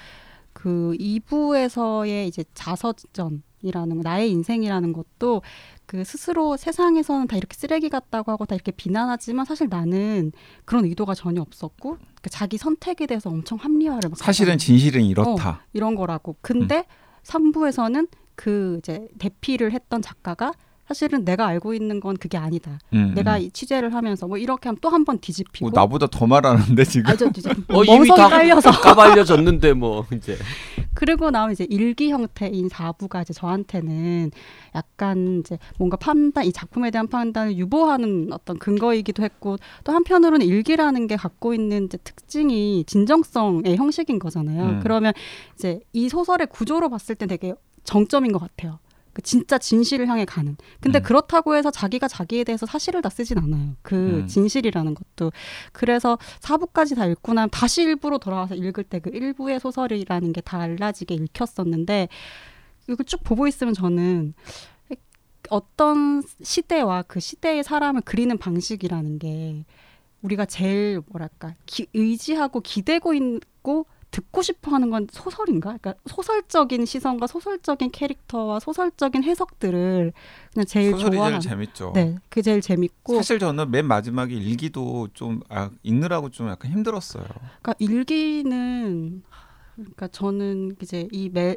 그 0.60 0.94
2부에서의 1.00 2.28
이제 2.28 2.44
자서전이라는 2.54 3.96
거, 3.96 4.02
나의 4.04 4.30
인생이라는 4.32 4.92
것도 4.92 5.42
그 5.86 6.04
스스로 6.04 6.58
세상에서는 6.58 7.28
다 7.28 7.38
이렇게 7.38 7.56
쓰레기 7.56 7.88
같다고 7.88 8.34
하고 8.34 8.46
다 8.46 8.56
이렇게 8.56 8.74
비난하지만 8.74 9.46
사실 9.46 9.70
나는 9.70 10.34
그런 10.66 10.84
의도가 10.84 11.16
전혀 11.16 11.42
없었고 11.42 11.98
그 12.22 12.30
자기 12.30 12.58
선택에 12.58 13.06
대해서 13.08 13.30
엄청 13.30 13.58
합리화를 13.58 14.10
막 14.10 14.18
사실은. 14.18 14.58
진실은 14.58 15.06
이렇다. 15.06 15.66
이런 15.72 15.96
거라고. 15.96 16.36
근데 16.42 16.86
삼 17.24 17.54
3부에서는 17.54 18.10
그 18.36 18.80
이제 18.80 19.08
대피를 19.18 19.72
했던 19.72 20.02
작가가 20.02 20.52
사실은 20.90 21.24
내가 21.24 21.46
알고 21.46 21.76
있는 21.76 22.00
건 22.00 22.18
그게 22.18 22.36
아니다. 22.40 22.80
음, 22.94 23.14
내가 23.14 23.38
음. 23.38 23.42
이 23.44 23.52
취재를 23.52 23.94
하면서 23.94 24.28
뭐 24.28 24.40
이렇게 24.40 24.70
하면 24.70 24.80
또 24.82 24.90
한 24.90 25.06
번 25.06 25.20
뒤집히고 25.20 25.68
어, 25.68 25.72
나보다 25.72 26.08
더 26.08 26.26
말하는데 26.26 26.84
지금. 26.84 27.12
아, 27.12 27.16
저, 27.16 27.32
저, 27.32 27.52
어, 27.68 27.84
이미 27.84 28.08
멍석이 28.08 28.18
다 28.18 28.28
깔려서 28.30 28.72
까발려졌는데 28.82 29.74
뭐 29.74 30.08
이제 30.12 30.36
그리고 30.96 31.30
나면 31.30 31.52
이제 31.52 31.68
일기 31.70 32.10
형태인 32.10 32.70
사부가 32.70 33.22
이제 33.22 33.34
저한테는 33.34 34.32
약간 34.74 35.42
이제 35.42 35.60
뭔가 35.78 35.96
판단 35.96 36.44
이 36.46 36.52
작품에 36.52 36.90
대한 36.90 37.08
판단을 37.08 37.56
유보하는 37.58 38.30
어떤 38.34 38.58
근거이기도 38.58 39.22
했고 39.24 39.58
또 39.84 39.92
한편으로는 39.92 40.44
일기라는 40.44 41.06
게 41.06 41.18
갖고 41.18 41.54
있는 41.54 41.86
이제 41.86 42.00
특징이 42.04 42.84
진정성의 42.88 43.76
형식인 43.78 44.18
거잖아요. 44.18 44.64
음. 44.64 44.80
그러면 44.82 45.14
이제 45.54 45.80
이 45.94 46.10
소설의 46.10 46.48
구조로 46.48 46.90
봤을 46.90 47.14
때 47.14 47.28
되게 47.28 47.54
정점인 47.84 48.32
것 48.32 48.40
같아요. 48.40 48.80
그 49.14 49.22
진짜 49.22 49.58
진실을 49.58 50.08
향해 50.08 50.26
가는. 50.26 50.56
근데 50.80 51.00
음. 51.00 51.04
그렇다고 51.04 51.56
해서 51.56 51.72
자기가 51.72 52.08
자기에 52.08 52.44
대해서 52.44 52.66
사실을 52.66 53.02
다 53.02 53.10
쓰진 53.10 53.38
않아요. 53.40 53.76
그 53.82 53.96
음. 54.22 54.28
진실이라는 54.28 54.94
것도. 54.96 55.32
그래서 55.72 56.18
사부까지 56.40 56.96
다 56.96 57.06
읽고 57.06 57.34
나면 57.34 57.50
다시 57.52 57.82
일부로 57.84 58.18
돌아와서 58.20 58.56
읽을 58.56 58.84
때 58.84 59.00
그 59.00 59.10
일부의 59.14 59.60
소설이라는 59.60 60.34
게 60.34 60.42
달라지게 60.42 61.16
읽혔었는데 61.16 62.10
이걸 62.90 63.06
쭉 63.06 63.24
보고 63.24 63.48
있으면 63.48 63.74
저는 63.74 64.34
어떤 65.50 66.22
시대와 66.44 67.04
그 67.04 67.20
시대의 67.20 67.64
사람을 67.64 68.02
그리는 68.02 68.38
방식이라는 68.38 69.20
게 69.20 69.66
우리가 70.22 70.46
제일 70.46 71.02
뭐랄까 71.08 71.54
기- 71.66 71.88
의지하고 71.94 72.60
기대고 72.60 73.14
있고 73.14 73.86
듣고 74.12 74.42
싶어 74.42 74.72
하는 74.72 74.90
건 74.90 75.08
소설인가? 75.12 75.78
그러니까 75.78 75.94
소설적인 76.08 76.86
시선과 76.86 77.28
소설적인 77.28 77.92
캐릭터와 77.92 78.60
소설적인 78.60 79.24
해석들을 79.24 80.14
그냥 80.54 80.66
제일 80.66 80.98
좋아하는 80.98 81.40
제일 81.40 81.52
재밌죠. 81.52 81.92
네, 81.94 82.16
그게 82.30 82.42
제일 82.42 82.62
재밌고 82.62 83.16
사실 83.18 83.40
저는 83.40 83.70
맨 83.72 83.86
마지막에 83.86 84.34
일기도 84.34 85.10
좀 85.14 85.42
아, 85.50 85.70
읽느라고 85.84 86.30
좀 86.30 86.50
약간 86.50 86.72
힘들었어요. 86.72 87.26
그러니까 87.62 87.76
일기는 87.80 89.24
그러니까 89.76 90.08
저는 90.08 90.76
이제 90.82 91.08
이 91.12 91.30
매, 91.30 91.56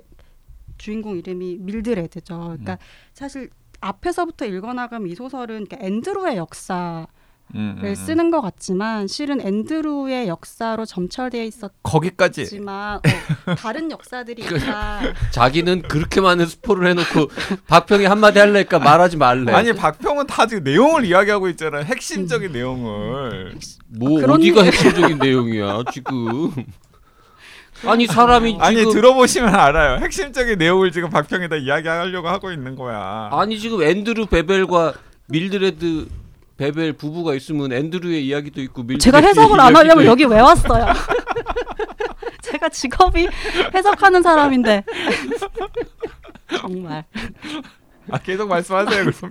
주인공 0.79 1.17
이름이 1.17 1.59
밀드레드죠. 1.61 2.39
그러니까 2.39 2.75
음. 2.75 2.79
사실 3.15 3.51
앞에서부터 3.81 4.47
읽어나가면 4.47 5.09
이 5.09 5.15
소설은 5.15 5.67
그러니까 5.67 5.79
앤드루의 5.81 6.37
역사를 6.37 7.07
음, 7.55 7.77
음, 7.79 7.85
음. 7.85 7.95
쓰는 7.95 8.31
것 8.31 8.41
같지만 8.41 9.07
실은 9.07 9.41
앤드루의 9.41 10.29
역사로 10.29 10.85
점철되어 10.87 11.49
거기까지 11.83 12.43
있었지만 12.43 12.97
어, 12.99 13.01
다른 13.59 13.91
역사들이 13.91 14.43
있다. 14.43 15.01
자기는 15.31 15.83
그렇게 15.83 16.21
많은 16.21 16.47
스포를 16.47 16.89
해놓고 16.91 17.29
박평이 17.69 18.05
한마디 18.07 18.39
할래니까 18.39 18.79
말하지 18.79 19.17
말래. 19.17 19.53
아니 19.53 19.73
박평은 19.73 20.27
다 20.27 20.47
지금 20.47 20.65
내용을 20.65 21.05
이야기하고 21.05 21.49
있잖아요. 21.51 21.85
핵심적인 21.85 22.51
음. 22.51 22.53
내용을. 22.53 23.55
뭐 23.89 24.21
그런 24.21 24.37
어디가 24.39 24.63
일- 24.63 24.67
핵심적인 24.69 25.19
내용이야 25.19 25.83
지금. 25.93 26.51
아니 27.85 28.07
사람이 28.07 28.59
아니 28.61 28.77
지금 28.79 28.93
들어보시면 28.93 29.55
알아요. 29.55 29.99
핵심적인 30.01 30.57
내용을 30.59 30.93
지금 30.93 31.11
박평에다 31.11 31.57
이야기하려고 31.57 32.29
하고 32.29 32.53
있는 32.53 32.77
거야. 32.77 33.29
아니 33.33 33.59
지금 33.59 33.83
앤드루 33.83 34.27
베벨과 34.27 34.95
밀드레드 35.29 36.07
베벨 36.57 36.95
부부가 36.95 37.35
있으면 37.35 37.73
앤드루의 37.73 38.27
이야기도 38.27 38.61
있고 38.63 38.83
밀드레드 38.83 39.05
제가 39.05 39.19
해석을 39.21 39.61
안 39.61 39.75
하려면 39.75 40.05
여기 40.05 40.25
왜 40.25 40.41
왔어요? 40.41 40.87
제가 42.43 42.69
직업이 42.69 43.29
해석하는 43.75 44.23
사람인데 44.23 44.85
정말. 46.59 47.05
아 48.11 48.19
계속 48.19 48.49
말씀하세요. 48.49 49.05
그러면. 49.05 49.31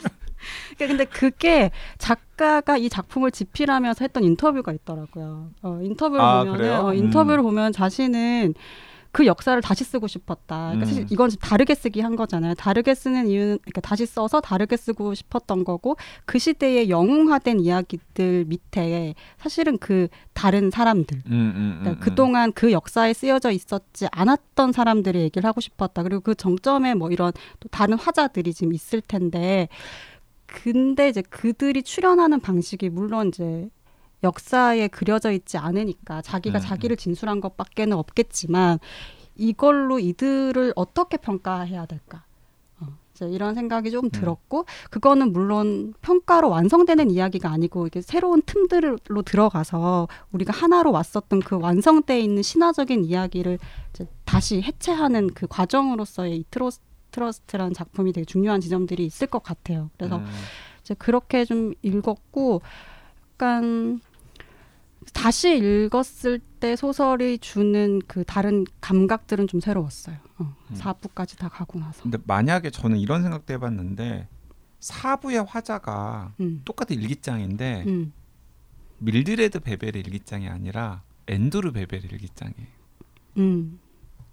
그러니까 0.76 0.88
근데 0.88 1.06
그게 1.06 1.72
작가가 2.00 2.78
이 2.78 2.90
작품을 2.90 3.32
집필하면서 3.32 4.04
했던 4.04 4.24
인터뷰가 4.24 4.72
있더라고요. 4.72 5.52
어, 5.62 5.80
인터뷰를 5.84 6.22
아, 6.24 6.40
보면은 6.40 6.58
그래요? 6.58 6.82
어, 6.86 6.94
인터뷰를 6.94 7.44
보면 7.44 7.74
자신은 7.74 8.56
그 9.12 9.26
역사를 9.26 9.60
다시 9.62 9.84
쓰고 9.84 10.08
싶었다. 10.08 10.68
그러니까 10.68 10.86
사실 10.86 11.04
음. 11.04 11.08
이건 11.10 11.30
좀 11.30 11.40
다르게 11.40 11.76
쓰기 11.76 12.00
한 12.00 12.16
거잖아요. 12.16 12.54
다르게 12.56 12.96
쓰는 12.96 13.28
이유는 13.28 13.60
그러니까 13.62 13.82
다시 13.82 14.06
써서 14.06 14.40
다르게 14.40 14.78
쓰고 14.78 15.14
싶었던 15.14 15.64
거고 15.64 15.98
그 16.26 16.40
시대의 16.40 16.90
영웅화된 16.90 17.60
이야기들 17.60 18.46
밑에 18.48 19.14
사실은 19.38 19.78
그 19.78 20.08
다른 20.34 20.72
사람들 20.72 21.24
음, 21.28 21.32
음, 21.32 21.56
음, 21.56 21.78
그러니까 21.82 21.92
음. 21.92 22.00
그동안 22.00 22.54
그 22.54 22.72
역사에 22.72 23.14
쓰여져 23.14 23.52
있었지 23.52 24.08
않았던 24.12 24.72
사람들의 24.72 25.22
얘기를 25.22 25.48
하고 25.48 25.60
싶었다. 25.62 26.04
그리고 26.04 26.22
그 26.22 26.36
정점에 26.36 26.94
뭐 26.94 27.12
이런 27.12 27.34
또 27.60 27.68
다른 27.70 27.98
화자들이 27.98 28.54
지금 28.54 28.74
있을 28.74 29.02
텐데, 29.02 29.68
근데 30.46 31.10
이제 31.10 31.22
그들이 31.22 31.84
출연하는 31.84 32.40
방식이 32.40 32.90
물론 32.90 33.30
이제 33.30 33.70
역사에 34.24 34.88
그려져 34.88 35.32
있지 35.32 35.58
않으니까 35.58 36.22
자기가 36.22 36.60
음, 36.60 36.62
자기를 36.62 36.98
진술한 36.98 37.42
것밖에는 37.42 37.98
없겠지만 37.98 38.80
이걸로 39.36 40.00
이들을 40.00 40.74
어떻게 40.76 41.18
평가해야 41.18 41.86
될까? 41.86 42.24
어, 42.80 42.88
이런 43.22 43.56
생각이 43.56 43.92
좀 43.92 44.10
들었고 44.10 44.66
그거는 44.90 45.32
물론 45.32 45.94
평가로 46.02 46.50
완성되는 46.50 47.10
이야기가 47.10 47.50
아니고 47.50 47.88
이게 47.88 48.02
새로운 48.02 48.42
틈들로 48.44 49.22
들어가서 49.26 50.08
우리가 50.32 50.54
하나로 50.54 50.92
왔었던 50.92 51.40
그 51.40 51.60
완성돼 51.60 52.20
있는 52.20 52.44
신화적인 52.44 53.06
이야기를 53.06 53.58
다시 54.26 54.62
해체하는 54.62 55.32
그 55.34 55.48
과정으로서의 55.48 56.38
이 56.38 56.46
트로스, 56.52 56.80
트러스트라는 57.12 57.74
작품이 57.74 58.14
되게 58.14 58.26
중요한 58.26 58.62
지점들이 58.62 59.06
있을 59.06 59.28
것 59.28 59.44
같아요. 59.44 59.90
그래서 59.98 60.18
음. 60.18 60.26
이제 60.82 60.94
그렇게 60.94 61.46
좀 61.46 61.74
읽었고 61.82 62.62
약간 63.34 64.00
다시 65.14 65.58
읽었을 65.58 66.40
때 66.60 66.76
소설이 66.76 67.40
주는 67.40 68.00
그 68.08 68.24
다른 68.24 68.66
감각들은 68.82 69.48
좀 69.48 69.60
새로웠어요. 69.60 70.18
어, 70.40 70.56
음. 70.70 70.76
4부까지 70.76 71.38
다 71.38 71.50
가고 71.50 71.80
나서. 71.80 72.02
근데 72.04 72.18
만약에 72.26 72.70
저는 72.70 72.98
이런 72.98 73.22
생각도 73.22 73.54
해봤는데 73.54 74.28
4부의 74.80 75.44
화자가 75.44 76.34
음. 76.40 76.62
똑같은 76.66 77.00
일기장인데 77.00 77.84
음. 77.88 78.14
밀드레드 79.00 79.60
베벨의 79.60 80.04
일기장이 80.06 80.48
아니라 80.48 81.04
앤드루 81.28 81.72
베벨의 81.72 82.04
일기장이에요. 82.12 82.68
음. 83.38 83.80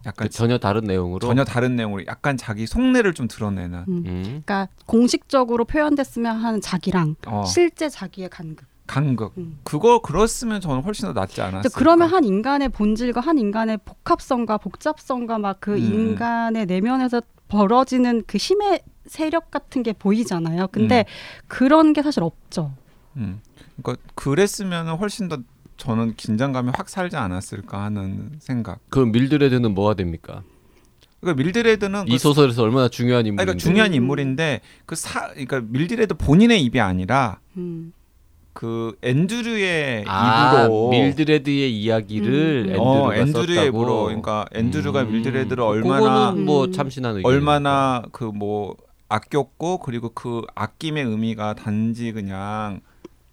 약간 0.06 0.28
그 0.28 0.32
전혀 0.32 0.58
다른 0.58 0.84
내용으로. 0.84 1.26
전혀 1.26 1.44
다른 1.44 1.76
내용으로 1.76 2.06
약간 2.06 2.36
자기 2.36 2.66
속내를 2.66 3.14
좀 3.14 3.28
드러내는. 3.28 3.84
음. 3.88 4.02
음. 4.06 4.22
그러니까 4.22 4.68
공식적으로 4.86 5.64
표현됐으면 5.64 6.36
하는 6.36 6.60
자기랑 6.60 7.16
어, 7.26 7.44
실제 7.44 7.88
자기의 7.88 8.30
간극. 8.30 8.66
간극. 8.88 9.34
음. 9.38 9.58
그거 9.62 10.00
그랬으면 10.00 10.60
저는 10.60 10.82
훨씬 10.82 11.06
더 11.06 11.12
낫지 11.12 11.40
않았을까. 11.40 11.78
그러면 11.78 12.08
한 12.08 12.24
인간의 12.24 12.70
본질과 12.70 13.20
한 13.20 13.38
인간의 13.38 13.78
복합성과 13.84 14.58
복잡성과 14.58 15.38
막그 15.38 15.74
음. 15.74 15.78
인간의 15.78 16.66
내면에서 16.66 17.22
벌어지는 17.46 18.24
그 18.26 18.36
힘의 18.38 18.82
세력 19.06 19.50
같은 19.52 19.82
게 19.84 19.92
보이잖아요. 19.92 20.68
근데 20.72 21.04
그런 21.46 21.92
게 21.92 22.02
사실 22.02 22.22
없죠. 22.24 22.72
음. 23.16 23.40
그러니까 23.80 24.02
그랬으면 24.16 24.88
훨씬 24.96 25.28
더 25.28 25.38
저는 25.76 26.14
긴장감이 26.16 26.72
확 26.74 26.88
살지 26.88 27.16
않았을까 27.16 27.80
하는 27.84 28.32
생각. 28.40 28.80
그럼 28.90 29.12
밀드레드는 29.12 29.72
뭐가 29.74 29.94
됩니까? 29.94 30.42
그러니까 31.20 31.42
밀드레드는 31.42 32.08
이 32.08 32.12
그 32.12 32.18
소설에서 32.18 32.62
얼마나 32.64 32.88
중요한 32.88 33.26
인물인데. 33.26 33.44
그러니까 33.44 33.62
중요한 33.62 33.90
음. 33.92 33.94
인물인데 33.96 34.60
그 34.86 34.94
사 34.96 35.28
그러니까 35.28 35.60
밀드레드 35.60 36.14
본인의 36.14 36.62
입이 36.64 36.80
아니라 36.80 37.38
음. 37.56 37.92
그 38.58 38.98
앤드류의 39.02 40.04
아, 40.08 40.64
입으로 40.64 40.88
밀드레드의 40.90 41.80
이야기를 41.80 42.64
음. 42.66 42.70
앤드루가 42.70 42.82
어, 42.82 43.14
앤드류의 43.14 43.54
썼다고. 43.54 43.66
입으로 43.68 44.04
그러니까 44.06 44.46
앤드류가 44.52 45.02
음. 45.02 45.12
밀드레드를 45.12 45.62
얼마나 45.62 46.32
뭐 46.32 46.64
음. 46.64 46.72
참신한 46.72 47.14
의견. 47.18 47.30
얼마나 47.30 48.02
그 48.10 48.24
뭐 48.34 48.74
아꼈고 49.08 49.78
그리고 49.78 50.08
그 50.08 50.42
아낌의 50.56 51.04
의미가 51.04 51.54
단지 51.54 52.10
그냥 52.10 52.80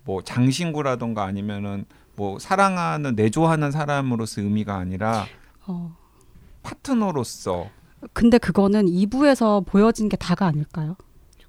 뭐 0.03 0.21
장신구라던가 0.21 1.23
아니면은 1.23 1.85
뭐 2.15 2.37
사랑하는 2.37 3.15
내조하는 3.15 3.71
사람으로서 3.71 4.41
의미가 4.41 4.75
아니라 4.75 5.25
어. 5.65 5.95
파트너로서 6.61 7.71
근데 8.13 8.37
그거는 8.37 8.85
2부에서 8.85 9.65
보여진 9.65 10.07
게 10.07 10.17
다가 10.17 10.45
아닐까요? 10.45 10.95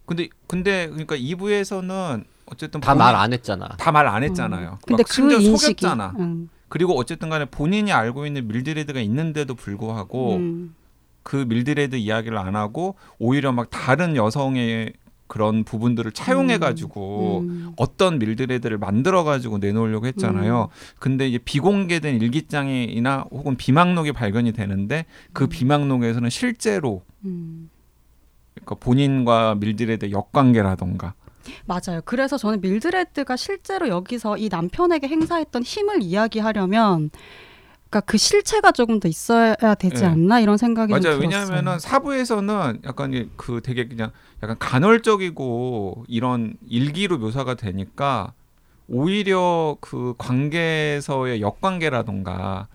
근데 0.06 0.30
근데 0.46 0.86
그러니까 0.88 1.14
2부에서는 1.14 2.24
어쨌든 2.46 2.80
다 2.80 2.94
말 2.94 3.14
안 3.14 3.32
했잖아. 3.32 3.68
다 3.78 3.90
말 3.92 4.06
안 4.06 4.22
했잖아요. 4.22 4.70
음. 4.72 4.78
근데 4.86 5.02
막그 5.02 5.12
심지어 5.12 5.38
인식이 5.38 5.80
속였잖아. 5.80 6.14
음. 6.18 6.48
그리고 6.68 6.94
어쨌든 6.98 7.28
간에 7.28 7.44
본인이 7.44 7.92
알고 7.92 8.26
있는 8.26 8.48
밀드레드가 8.48 9.00
있는데도 9.00 9.54
불구하고 9.54 10.36
음. 10.36 10.74
그 11.22 11.44
밀드레드 11.48 11.96
이야기를 11.96 12.38
안 12.38 12.56
하고 12.56 12.94
오히려 13.18 13.52
막 13.52 13.68
다른 13.70 14.16
여성의 14.16 14.92
그런 15.28 15.64
부분들을 15.64 16.12
차용해 16.12 16.58
가지고 16.58 17.40
음. 17.40 17.72
어떤 17.76 18.20
밀드레드를 18.20 18.78
만들어 18.78 19.24
가지고 19.24 19.58
내놓으려고 19.58 20.06
했잖아요. 20.06 20.68
근데 21.00 21.28
이제 21.28 21.38
비공개된 21.38 22.20
일기장이나 22.20 23.26
혹은 23.32 23.56
비망록이 23.56 24.12
발견이 24.12 24.52
되는데 24.52 25.04
그 25.32 25.44
음. 25.44 25.48
비망록에서는 25.48 26.30
실제로 26.30 27.02
음. 27.24 27.70
그러니까 28.54 28.76
본인과 28.76 29.56
밀드레드의 29.56 30.12
역관계라던가 30.12 31.14
맞아요. 31.64 32.00
그래서 32.04 32.36
저는 32.36 32.60
밀드레드가 32.60 33.36
실제로 33.36 33.88
여기서 33.88 34.36
이 34.38 34.48
남편에게 34.48 35.08
행사했던 35.08 35.62
힘을 35.62 36.02
이야기하려면 36.02 37.10
그러니까 37.88 38.00
그 38.00 38.18
실체가 38.18 38.72
조금 38.72 39.00
더 39.00 39.08
있어야 39.08 39.54
되지 39.78 40.02
네. 40.02 40.06
않나 40.06 40.40
이런 40.40 40.56
생각이 40.56 40.90
좀 40.90 41.00
맞아요. 41.00 41.18
들었어요. 41.18 41.20
왜냐하면은 41.20 41.78
사부에서는 41.78 42.80
약간 42.84 43.12
이그 43.12 43.60
되게 43.62 43.86
그냥 43.86 44.10
약간 44.42 44.56
간헐적이고 44.58 46.04
이런 46.08 46.54
일기로 46.68 47.18
묘사가 47.18 47.54
되니까 47.54 48.32
오히려 48.88 49.76
그 49.80 50.14
관계에서의 50.18 51.40
역관계라던가 51.40 52.68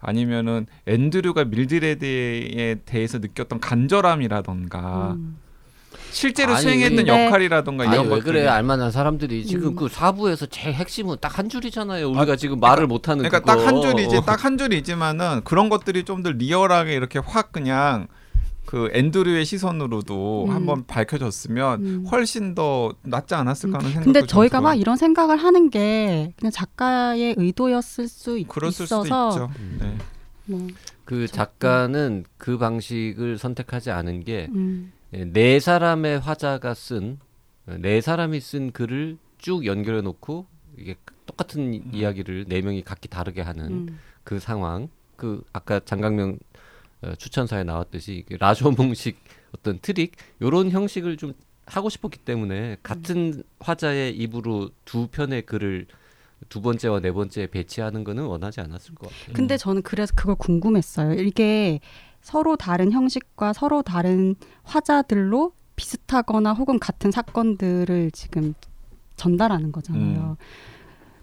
아니면은 0.00 0.66
앤드류가 0.86 1.44
밀드레드에 1.46 2.80
대해서 2.84 3.18
느꼈던 3.18 3.60
간절함이라던가 3.60 5.12
음. 5.16 5.38
실제로 6.14 6.52
아니, 6.52 6.62
수행했는 6.62 7.04
근데- 7.04 7.26
역할이라던가 7.26 7.84
아니 7.84 7.92
이런 7.94 8.04
왜 8.06 8.10
것들 8.10 8.24
그래 8.24 8.46
알만한 8.46 8.90
사람들이 8.92 9.44
지금 9.46 9.68
음. 9.70 9.76
그 9.76 9.88
사부에서 9.88 10.46
제일 10.46 10.74
핵심은 10.74 11.16
딱 11.20 11.38
한 11.38 11.48
줄이잖아요. 11.48 12.08
우리가 12.10 12.36
지금 12.36 12.60
말을 12.60 12.86
못 12.86 13.08
하는 13.08 13.24
그러니까 13.24 13.40
그거. 13.40 13.56
딱한 13.56 13.82
줄이지 13.82 14.20
딱 14.24 14.44
한 14.44 14.56
줄이지만은 14.56 15.40
그런 15.44 15.68
것들이 15.68 16.04
좀 16.04 16.22
더 16.22 16.30
리얼하게 16.30 16.94
이렇게 16.94 17.18
확 17.18 17.50
그냥 17.50 18.06
그 18.66 18.88
앤드류의 18.94 19.44
시선으로도 19.44 20.44
음. 20.46 20.50
한번 20.54 20.86
밝혀졌으면 20.86 21.80
음. 21.84 22.06
훨씬 22.10 22.54
더 22.54 22.94
낫지 23.02 23.34
않았을까 23.34 23.78
하는 23.78 23.88
생각도 23.90 24.04
근데 24.04 24.20
좀 24.20 24.26
저희가 24.28 24.60
막 24.60 24.70
들어요. 24.70 24.80
이런 24.80 24.96
생각을 24.96 25.36
하는 25.36 25.68
게 25.70 26.32
그냥 26.38 26.50
작가의 26.52 27.34
의도였을 27.36 28.06
수 28.08 28.38
있, 28.38 28.48
그랬을 28.48 28.84
있어서 28.84 29.02
수도 29.02 29.06
있죠. 29.48 29.50
음. 29.58 29.78
네. 29.80 29.94
뭐, 30.46 30.68
그 31.04 31.26
작가는 31.26 32.24
그 32.38 32.56
방식을 32.56 33.36
선택하지 33.38 33.90
않은 33.90 34.24
게 34.24 34.48
음, 34.54 34.92
네 35.32 35.60
사람의 35.60 36.20
화자가 36.20 36.74
쓴 36.74 37.18
네 37.66 38.00
사람이 38.00 38.40
쓴 38.40 38.72
글을 38.72 39.16
쭉 39.38 39.64
연결해 39.66 40.02
놓고 40.02 40.46
이게 40.78 40.96
똑같은 41.26 41.94
이야기를 41.94 42.46
네 42.48 42.60
명이 42.60 42.82
각기 42.82 43.08
다르게 43.08 43.40
하는 43.40 43.88
음. 43.88 43.98
그 44.22 44.38
상황 44.38 44.88
그 45.16 45.42
아까 45.52 45.80
장강명 45.80 46.38
어, 47.02 47.14
추천사에 47.16 47.64
나왔듯이 47.64 48.24
그 48.28 48.34
라쇼몽식 48.34 49.18
어떤 49.56 49.78
트릭 49.80 50.12
요런 50.42 50.70
형식을 50.70 51.16
좀 51.16 51.32
하고 51.66 51.88
싶었기 51.88 52.18
때문에 52.18 52.76
같은 52.82 53.42
화자의 53.60 54.14
입으로 54.16 54.70
두 54.84 55.06
편의 55.06 55.42
글을 55.42 55.86
두 56.50 56.60
번째와 56.60 57.00
네 57.00 57.10
번째에 57.12 57.46
배치하는 57.46 58.04
거는 58.04 58.24
원하지 58.24 58.60
않았을 58.60 58.94
것 58.94 59.08
같아요. 59.08 59.32
근데 59.32 59.56
저는 59.56 59.80
그래서 59.80 60.12
그걸 60.14 60.34
궁금했어요. 60.34 61.14
이게 61.22 61.80
서로 62.24 62.56
다른 62.56 62.90
형식과 62.90 63.52
서로 63.52 63.82
다른 63.82 64.34
화자들로 64.62 65.52
비슷하거나 65.76 66.54
혹은 66.54 66.78
같은 66.78 67.10
사건들을 67.10 68.12
지금 68.12 68.54
전달하는 69.14 69.72
거잖아요. 69.72 70.38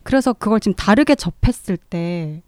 그래서 0.04 0.32
그걸 0.32 0.60
지금 0.60 0.76
다르게 0.76 1.16
접했을 1.16 1.76
때 1.76 2.44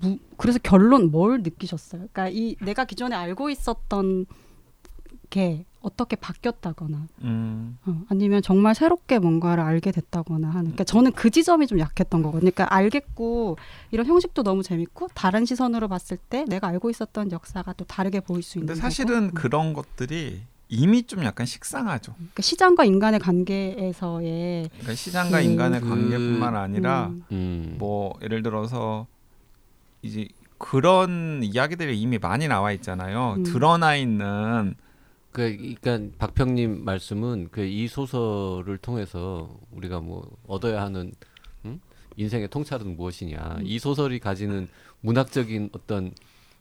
무, 0.00 0.18
그래서 0.36 0.58
결론 0.64 1.12
뭘 1.12 1.42
느끼셨어요? 1.44 2.08
그러니까 2.12 2.28
이 2.28 2.56
내가 2.60 2.84
기존에 2.84 3.14
알고 3.14 3.50
있었던 3.50 4.26
게 5.30 5.64
어떻게 5.84 6.16
바뀌었다거나 6.16 7.06
음. 7.24 7.78
어, 7.84 8.00
아니면 8.08 8.40
정말 8.42 8.74
새롭게 8.74 9.18
뭔가를 9.18 9.62
알게 9.62 9.92
됐다거나 9.92 10.48
하는. 10.48 10.62
그러니까 10.62 10.84
저는 10.84 11.12
그 11.12 11.28
지점이 11.30 11.66
좀 11.66 11.78
약했던 11.78 12.22
거거든요. 12.22 12.50
그러니까 12.50 12.74
알겠고 12.74 13.58
이런 13.90 14.06
형식도 14.06 14.42
너무 14.42 14.62
재밌고 14.62 15.08
다른 15.14 15.44
시선으로 15.44 15.88
봤을 15.88 16.16
때 16.16 16.44
내가 16.48 16.68
알고 16.68 16.88
있었던 16.88 17.30
역사가 17.32 17.74
또 17.74 17.84
다르게 17.84 18.20
보일 18.20 18.42
수 18.42 18.58
있는. 18.58 18.68
근데 18.68 18.80
사실은 18.80 19.26
거고. 19.26 19.34
그런 19.34 19.74
것들이 19.74 20.40
이미 20.70 21.02
좀 21.02 21.22
약간 21.24 21.44
식상하죠. 21.46 22.14
그러니까 22.14 22.42
시장과 22.42 22.84
인간의 22.86 23.20
관계에서의 23.20 24.70
그러니까 24.70 24.94
시장과 24.94 25.38
음. 25.40 25.44
인간의 25.44 25.80
그- 25.82 25.88
관계뿐만 25.90 26.56
아니라 26.56 27.08
음, 27.08 27.24
음. 27.30 27.76
뭐 27.78 28.18
예를 28.22 28.42
들어서 28.42 29.06
이제 30.00 30.28
그런 30.56 31.40
이야기들이 31.42 32.00
이미 32.00 32.16
많이 32.18 32.48
나와 32.48 32.72
있잖아요. 32.72 33.34
음. 33.38 33.42
드러나 33.42 33.96
있는 33.96 34.74
그 35.34 35.76
그러니까 35.82 36.16
박평님 36.18 36.84
말씀은 36.84 37.48
그 37.50 37.64
이 37.66 37.88
소설을 37.88 38.78
통해서 38.78 39.58
우리가 39.72 40.00
뭐 40.00 40.30
얻어야 40.46 40.82
하는 40.82 41.12
음? 41.64 41.80
인생의 42.16 42.48
통찰은 42.48 42.96
무엇이냐 42.96 43.58
이 43.62 43.78
소설이 43.78 44.20
가지는 44.20 44.68
문학적인 45.00 45.70
어떤 45.72 46.12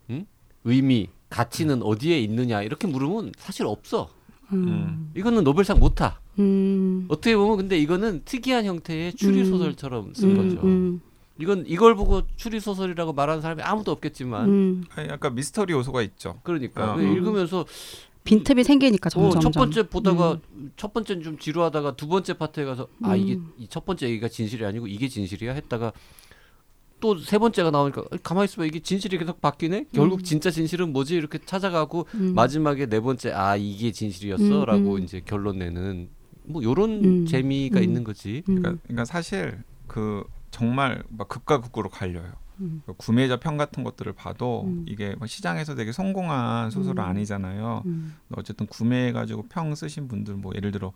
음? 0.10 0.26
의미 0.64 1.10
가치는 1.30 1.84
어디에 1.84 2.20
있느냐 2.22 2.62
이렇게 2.64 2.88
물으면 2.88 3.32
사실 3.38 3.66
없어 3.66 4.10
음, 4.52 5.12
이거는 5.16 5.44
노벨상 5.44 5.80
못 5.80 5.96
타. 5.96 6.20
음, 6.40 7.06
어떻게 7.10 7.36
보면 7.36 7.58
근데 7.58 7.78
이거는 7.78 8.22
특이한 8.26 8.66
형태의 8.66 9.14
추리 9.14 9.46
소설처럼 9.46 10.14
쓴 10.14 10.32
음, 10.32 10.38
거죠. 10.56 10.68
음, 10.68 11.02
이건 11.40 11.64
이걸 11.68 11.96
보고 11.96 12.22
추리 12.36 12.60
소설이라고 12.60 13.14
말하는 13.14 13.42
사람이 13.42 13.62
아무도 13.64 13.92
없겠지만 13.92 14.50
음. 14.50 14.84
아니, 14.96 15.10
약간 15.10 15.34
미스터리 15.36 15.74
요소가 15.74 16.02
있죠. 16.04 16.40
그러니까 16.44 16.94
어. 16.94 16.96
그냥 16.96 17.14
읽으면서 17.14 17.66
빈틈이 18.24 18.64
생기니까 18.64 19.10
어, 19.16 19.30
점점. 19.32 19.42
첫 19.42 19.52
번째 19.52 19.84
보다가 19.84 20.40
첫 20.78 20.94
번째는 20.94 21.24
좀 21.24 21.38
지루하다가 21.38 21.96
두 21.96 22.08
번째 22.08 22.34
파트에 22.34 22.66
가서 22.66 22.88
아 23.04 23.16
이게 23.16 23.36
음. 23.36 23.52
이첫 23.58 23.86
번째 23.86 24.08
얘기가 24.08 24.28
진실이 24.30 24.66
아니고 24.66 24.88
이게 24.88 25.08
진실이야 25.08 25.54
했다가 25.54 25.92
또 27.00 27.18
세 27.20 27.38
번째가 27.38 27.70
나오니까 27.72 28.02
어, 28.02 28.18
가만히 28.24 28.46
있어봐 28.46 28.66
이게 28.66 28.80
진실이 28.80 29.18
계속 29.18 29.42
바뀌네 29.42 29.88
결국 29.92 30.20
음. 30.20 30.24
진짜 30.24 30.50
진실은 30.50 30.94
뭐지 30.94 31.16
이렇게 31.16 31.38
찾아가고 31.38 32.08
음. 32.16 32.34
마지막에 32.34 32.86
네 32.86 33.02
번째 33.02 33.32
아 33.34 33.58
이게 33.58 33.92
진실이었어라고 33.92 34.92
음, 34.94 34.98
음. 34.98 35.04
이제 35.04 35.22
결론 35.26 35.60
내는 35.60 36.10
뭐 36.46 36.64
요런 36.64 37.04
음. 37.04 37.26
재미가 37.26 37.80
음. 37.80 37.84
있는 37.84 38.04
거지 38.06 38.44
음, 38.48 38.56
그러니까, 38.62 38.82
그러니까 38.84 39.06
사실 39.06 39.64
그 39.88 40.24
정말 40.50 41.04
막 41.10 41.28
극과 41.28 41.60
극으로 41.60 41.90
갈려요. 41.90 42.32
음. 42.64 42.82
그 42.86 42.94
구매자 42.94 43.38
평 43.38 43.58
같은 43.58 43.84
것들을 43.84 44.12
봐도 44.14 44.64
음. 44.66 44.86
이게 44.88 45.16
뭐 45.18 45.28
시장에서 45.28 45.76
되게 45.76 45.92
성공한 45.92 46.72
소설은 46.72 47.04
음. 47.04 47.10
아니잖아요. 47.10 47.84
음. 47.86 48.16
어쨌든 48.36 48.66
구매해가지고 48.68 49.48
평 49.50 49.76
쓰신 49.76 50.08
분들 50.08 50.36
뭐 50.36 50.54
예를 50.56 50.72
들어 50.72 50.94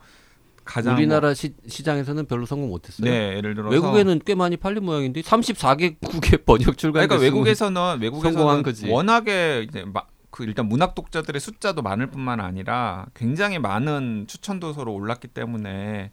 가장 0.64 0.96
우리나라 0.96 1.34
시, 1.34 1.56
시장에서는 1.66 2.26
별로 2.26 2.46
성공 2.46 2.70
뭐, 2.70 2.78
못했어요. 2.78 3.10
네 3.10 3.36
예를 3.38 3.56
들어서 3.56 3.74
외국에는 3.74 4.20
꽤 4.26 4.36
많이 4.36 4.58
팔린 4.58 4.84
모양인데 4.84 5.22
34개국의 5.22 6.44
번역 6.46 6.78
출간 6.78 7.08
그러니까 7.08 7.16
외국에서는 7.18 8.02
외국에서는 8.02 8.34
성공한 8.34 8.64
거지. 8.64 8.88
워낙에 8.88 9.66
이제 9.68 9.86
마, 9.86 10.04
그 10.30 10.44
일단 10.44 10.68
문학 10.68 10.94
독자들의 10.94 11.40
숫자도 11.40 11.82
많을 11.82 12.08
뿐만 12.08 12.40
아니라 12.40 13.08
굉장히 13.16 13.60
많은 13.60 14.26
추천 14.28 14.60
도서로 14.60 14.94
올랐기 14.94 15.30
때문에 15.30 16.12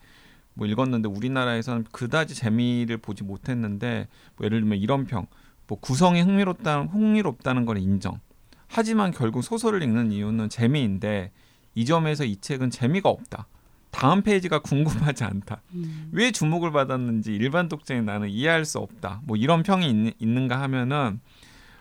뭐 0.55 0.67
읽었는데 0.67 1.09
우리나라에서는 1.09 1.85
그다지 1.93 2.35
재미를 2.35 2.97
보지 2.97 3.25
못했는데 3.25 4.09
뭐 4.37 4.47
예를 4.47 4.61
들면 4.61 4.79
이런 4.79 5.05
평, 5.07 5.27
뭐 5.67 5.79
구성이 5.81 6.23
흥미롭다 6.23 6.83
흥미롭다는 6.83 7.67
건 7.67 7.77
인정. 7.79 8.21
하지만 8.67 9.11
결국 9.11 9.43
소설을 9.43 9.83
읽는 9.83 10.13
이유는 10.13 10.49
재미인데 10.49 11.33
이 11.75 11.85
점에서 11.85 12.25
이 12.25 12.37
책은 12.37 12.71
재미가 12.71 13.09
없다. 13.09 13.47
다음 13.91 14.23
페이지가 14.23 14.59
궁금하지 14.59 15.23
않다. 15.23 15.63
음. 15.75 16.09
왜 16.11 16.33
주목을 16.33 16.73
받았는지 16.73 17.33
일반 17.33 17.69
독자인 17.69 18.05
나는 18.05 18.29
이해할 18.29 18.65
수 18.65 18.79
없다. 18.79 19.21
뭐 19.25 19.37
이런 19.37 19.63
평이 19.63 20.15
있, 20.19 20.29
는가 20.29 20.61
하면은 20.63 21.21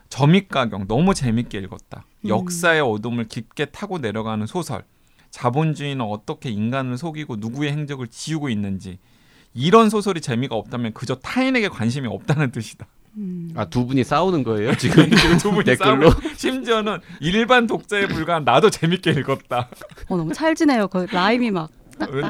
점입가경 0.10 0.88
너무 0.88 1.16
재밌게 1.16 1.58
읽었다. 1.58 2.06
음. 2.26 2.30
역사의 2.30 2.82
어둠을 2.82 3.28
깊게 3.28 3.66
타고 3.66 3.98
내려가는 3.98 4.46
소설. 4.46 4.84
자본주의는 5.34 6.06
어떻게 6.06 6.50
인간을 6.52 6.98
속이고 7.00 7.38
누구의 7.38 7.72
행적을 7.72 8.08
지우고 8.08 8.50
있는지 8.50 9.00
이런 9.56 9.90
소설이 9.90 10.22
재미가 10.22 10.56
없다면 10.56 10.94
그저 10.94 11.16
타인에게 11.16 11.70
관심이 11.70 12.08
없다는 12.08 12.52
뜻이다. 12.52 12.86
음. 13.18 13.52
아두 13.56 13.86
분이 13.86 14.04
싸우는 14.04 14.44
거예요 14.44 14.76
지금 14.76 15.10
지금 15.10 15.38
두 15.38 15.52
분이 15.52 15.66
댓글로 15.66 16.12
심지어는 16.36 17.00
일반 17.20 17.68
독자에 17.68 18.08
불과한 18.08 18.44
나도 18.44 18.70
재밌게 18.70 19.10
읽었다. 19.12 19.70
어, 20.10 20.18
너무 20.18 20.34
찰지네요. 20.34 20.88
그 20.88 21.08
라임이 21.12 21.50
막. 21.50 21.72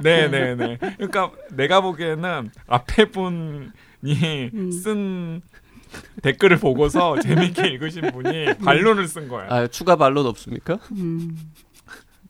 네네네. 0.01 0.77
그러니까 0.97 1.31
내가 1.51 1.81
보기에는 1.81 2.51
앞에 2.67 3.05
분이 3.11 3.71
음. 4.53 4.71
쓴 4.71 5.41
댓글을 6.21 6.57
보고서 6.57 7.19
재밌게 7.19 7.67
읽으신 7.67 8.11
분이 8.11 8.59
반론을 8.63 9.07
쓴 9.09 9.27
거야. 9.27 9.47
아 9.49 9.67
추가 9.67 9.97
반론 9.97 10.25
없습니까? 10.25 10.79
음. 10.93 11.37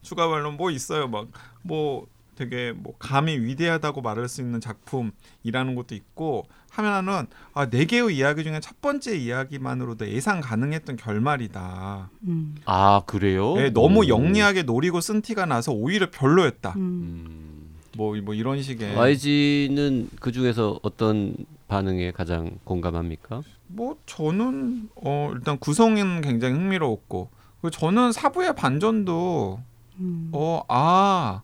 추가 0.03 0.27
반론 0.27 0.57
뭐 0.57 0.69
있어요? 0.71 1.07
막 1.07 1.27
뭐 1.65 2.05
되게 2.35 2.73
뭐 2.75 2.93
감히 2.99 3.37
위대하다고 3.39 4.01
말할 4.01 4.27
수 4.27 4.41
있는 4.41 4.59
작품이라는 4.59 5.75
것도 5.75 5.95
있고 5.95 6.45
하면은 6.71 7.27
아네 7.53 7.85
개의 7.85 8.17
이야기 8.17 8.43
중에 8.43 8.59
첫 8.59 8.81
번째 8.81 9.15
이야기만으로도 9.15 10.09
예상 10.09 10.41
가능했던 10.41 10.95
결말이다. 10.97 12.09
음. 12.27 12.55
아 12.65 13.03
그래요? 13.05 13.53
네, 13.55 13.69
너무 13.69 13.99
오. 13.99 14.07
영리하게 14.07 14.63
노리고 14.63 14.99
쓴 14.99 15.21
티가 15.21 15.45
나서 15.45 15.71
오히려 15.71 16.09
별로였다. 16.11 16.73
음. 16.75 16.79
음. 16.79 17.75
뭐 17.95 18.15
뭐 18.17 18.33
이런 18.33 18.61
식의 18.61 18.95
YG는 18.95 20.09
그 20.19 20.31
중에서 20.31 20.79
어떤 20.81 21.35
반응에 21.67 22.11
가장 22.11 22.57
공감합니까? 22.63 23.41
뭐 23.67 23.95
저는 24.07 24.89
어 24.95 25.31
일단 25.35 25.57
구성은 25.59 26.21
굉장히 26.21 26.55
흥미로웠고 26.55 27.29
저는 27.71 28.11
사부의 28.11 28.55
반전도 28.55 29.61
음. 29.99 30.29
어아아 30.33 31.41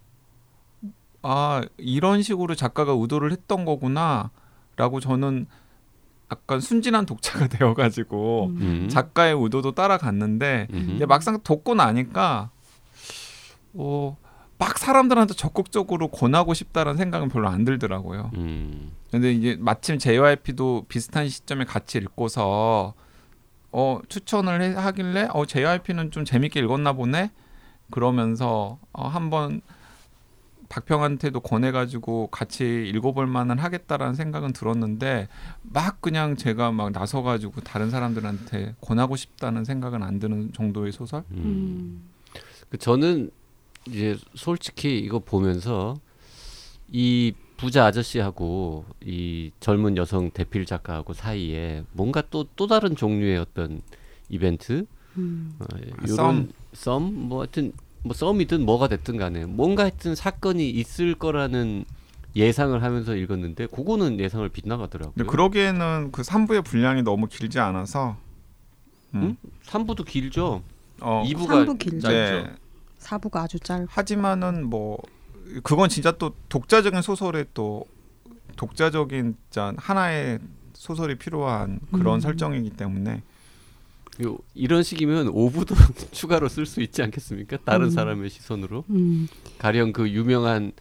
아, 1.22 1.62
이런 1.78 2.22
식으로 2.22 2.56
작가가 2.56 2.94
의도를 2.94 3.32
했던 3.32 3.66
거구나 3.66 4.32
라고 4.78 5.00
저는 5.00 5.48
약간 6.32 6.60
순진한 6.62 7.06
독자가 7.06 7.48
되어가지고 7.50 8.46
음. 8.48 8.58
음. 8.62 8.90
작가의 8.90 9.36
의도도 9.38 9.74
따라갔는데. 9.74 10.68
근데 10.70 11.06
막상 11.06 11.40
돕고 11.44 11.76
나니까 11.76 12.52
어 13.76 14.16
막 14.60 14.78
사람들한테 14.78 15.36
적극적으로 15.36 16.10
권하고 16.10 16.54
싶다라는 16.54 16.98
생각은 16.98 17.30
별로 17.30 17.48
안 17.48 17.64
들더라고요. 17.64 18.30
음. 18.36 18.92
근데 19.10 19.32
이제 19.32 19.56
마침 19.58 19.98
JYP도 19.98 20.86
비슷한 20.90 21.30
시점에 21.30 21.64
같이 21.64 21.98
읽고서 21.98 22.94
어 23.72 24.00
추천을 24.10 24.62
해, 24.62 24.74
하길래 24.74 25.30
어 25.32 25.46
JYP는 25.46 26.12
좀 26.12 26.26
재밌게 26.26 26.60
읽었나 26.60 26.92
보네 26.92 27.32
그러면서 27.92 28.80
어, 28.92 29.08
한번 29.08 29.62
박평한테도 30.70 31.40
권해가지고 31.40 32.28
같이 32.28 32.88
읽어볼 32.94 33.26
만은 33.26 33.58
하겠다라는 33.58 34.14
생각은 34.14 34.54
들었는데 34.54 35.28
막 35.64 36.00
그냥 36.00 36.36
제가 36.36 36.72
막 36.72 36.92
나서가지고 36.92 37.62
다른 37.62 37.90
사람들한테 37.90 38.76
권하고 38.80 39.16
싶다는 39.16 39.66
생각은 39.66 40.04
안 40.04 40.20
드는 40.20 40.54
정도의 40.54 40.92
소설. 40.92 41.24
음. 41.32 41.38
음. 41.44 42.04
그 42.70 42.78
저는 42.78 43.32
이제 43.88 44.16
솔직히 44.36 45.00
이거 45.00 45.18
보면서 45.20 46.00
이 46.88 47.34
부자 47.58 47.86
아저씨하고 47.86 48.86
이 49.04 49.52
젊은 49.60 49.98
여성 49.98 50.30
대필 50.32 50.66
작가하고 50.66 51.14
사이에 51.14 51.84
뭔가 51.92 52.22
또또 52.22 52.68
다른 52.68 52.96
종류의 52.96 53.38
어떤 53.40 53.82
이벤트 54.30 54.86
음. 55.18 55.52
어, 55.60 55.66
아, 55.74 56.06
이런 56.06 56.52
썸 56.74 57.00
뭐 57.14 57.40
하여튼 57.42 57.74
뭐 58.04 58.14
썸이든 58.14 58.66
뭐가 58.66 58.88
됐든 58.88 59.18
간에 59.18 59.46
뭔가 59.46 59.84
하여튼 59.84 60.16
사건이 60.16 60.70
있을 60.70 61.16
거라는 61.16 61.86
예상을 62.36 62.82
하면서 62.82 63.16
읽었는데 63.16 63.68
그거는 63.68 64.20
예상을 64.20 64.48
빗나가더라고요. 64.50 65.14
근데 65.16 65.30
그러기에는 65.30 66.12
그 66.12 66.22
3부의 66.22 66.64
분량이 66.64 67.02
너무 67.02 67.28
길지 67.28 67.60
않아서 67.60 68.16
음. 69.16 69.38
응? 69.44 69.50
3부도 69.66 70.06
길죠. 70.06 70.62
어, 71.02 71.24
2부가 71.26 71.48
삼부 71.48 71.78
길죠. 71.78 72.08
네. 72.08 72.52
사부가 73.00 73.42
아주 73.44 73.60
짧고 73.60 73.88
하지만은 73.90 74.66
뭐 74.70 74.98
그건 75.64 75.90
진짜 75.90 76.12
또 76.12 76.34
독자적인 76.50 77.02
소설에 77.02 77.46
또 77.54 77.86
독자적인 78.56 79.36
짠 79.50 79.76
하나의 79.78 80.40
소설이 80.74 81.16
필요한 81.16 81.80
그런 81.92 82.16
음. 82.16 82.20
설정이기 82.20 82.72
때문에 82.72 83.12
요, 83.16 83.22
이런 84.54 84.84
식이면 84.84 85.32
5부도 85.34 85.76
추가로 86.12 86.50
쓸 86.50 86.66
수 86.66 86.82
있지 86.82 87.02
않겠습니까? 87.02 87.58
다른 87.64 87.86
음. 87.86 87.90
사람의 87.90 88.30
시선으로 88.30 88.84
음. 88.90 89.28
가령 89.58 89.94
그 89.94 90.10
유명한 90.10 90.74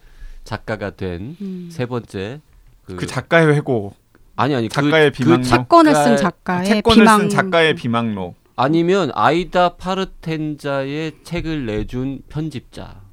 작가가 0.43 0.89
된세 0.91 1.83
음. 1.83 1.87
번째 1.87 2.41
그, 2.85 2.95
그 2.95 3.05
작가의 3.07 3.53
회고 3.55 3.93
아니 4.35 4.55
아니 4.55 4.67
작가의 4.69 5.11
그, 5.11 5.17
비망록. 5.17 5.43
그 5.43 5.47
사건을 5.47 5.93
쓴 5.95 6.03
작가- 6.17 6.21
작가의 6.21 6.65
채권을 6.67 6.95
비망 7.03 7.19
쓴 7.21 7.29
작가의 7.29 7.75
비망록 7.75 8.35
아니면 8.55 9.11
아이다 9.13 9.75
파르텐자의 9.77 11.13
책을 11.23 11.65
내준 11.65 12.21
편집자 12.27 12.83
뭐 13.01 13.08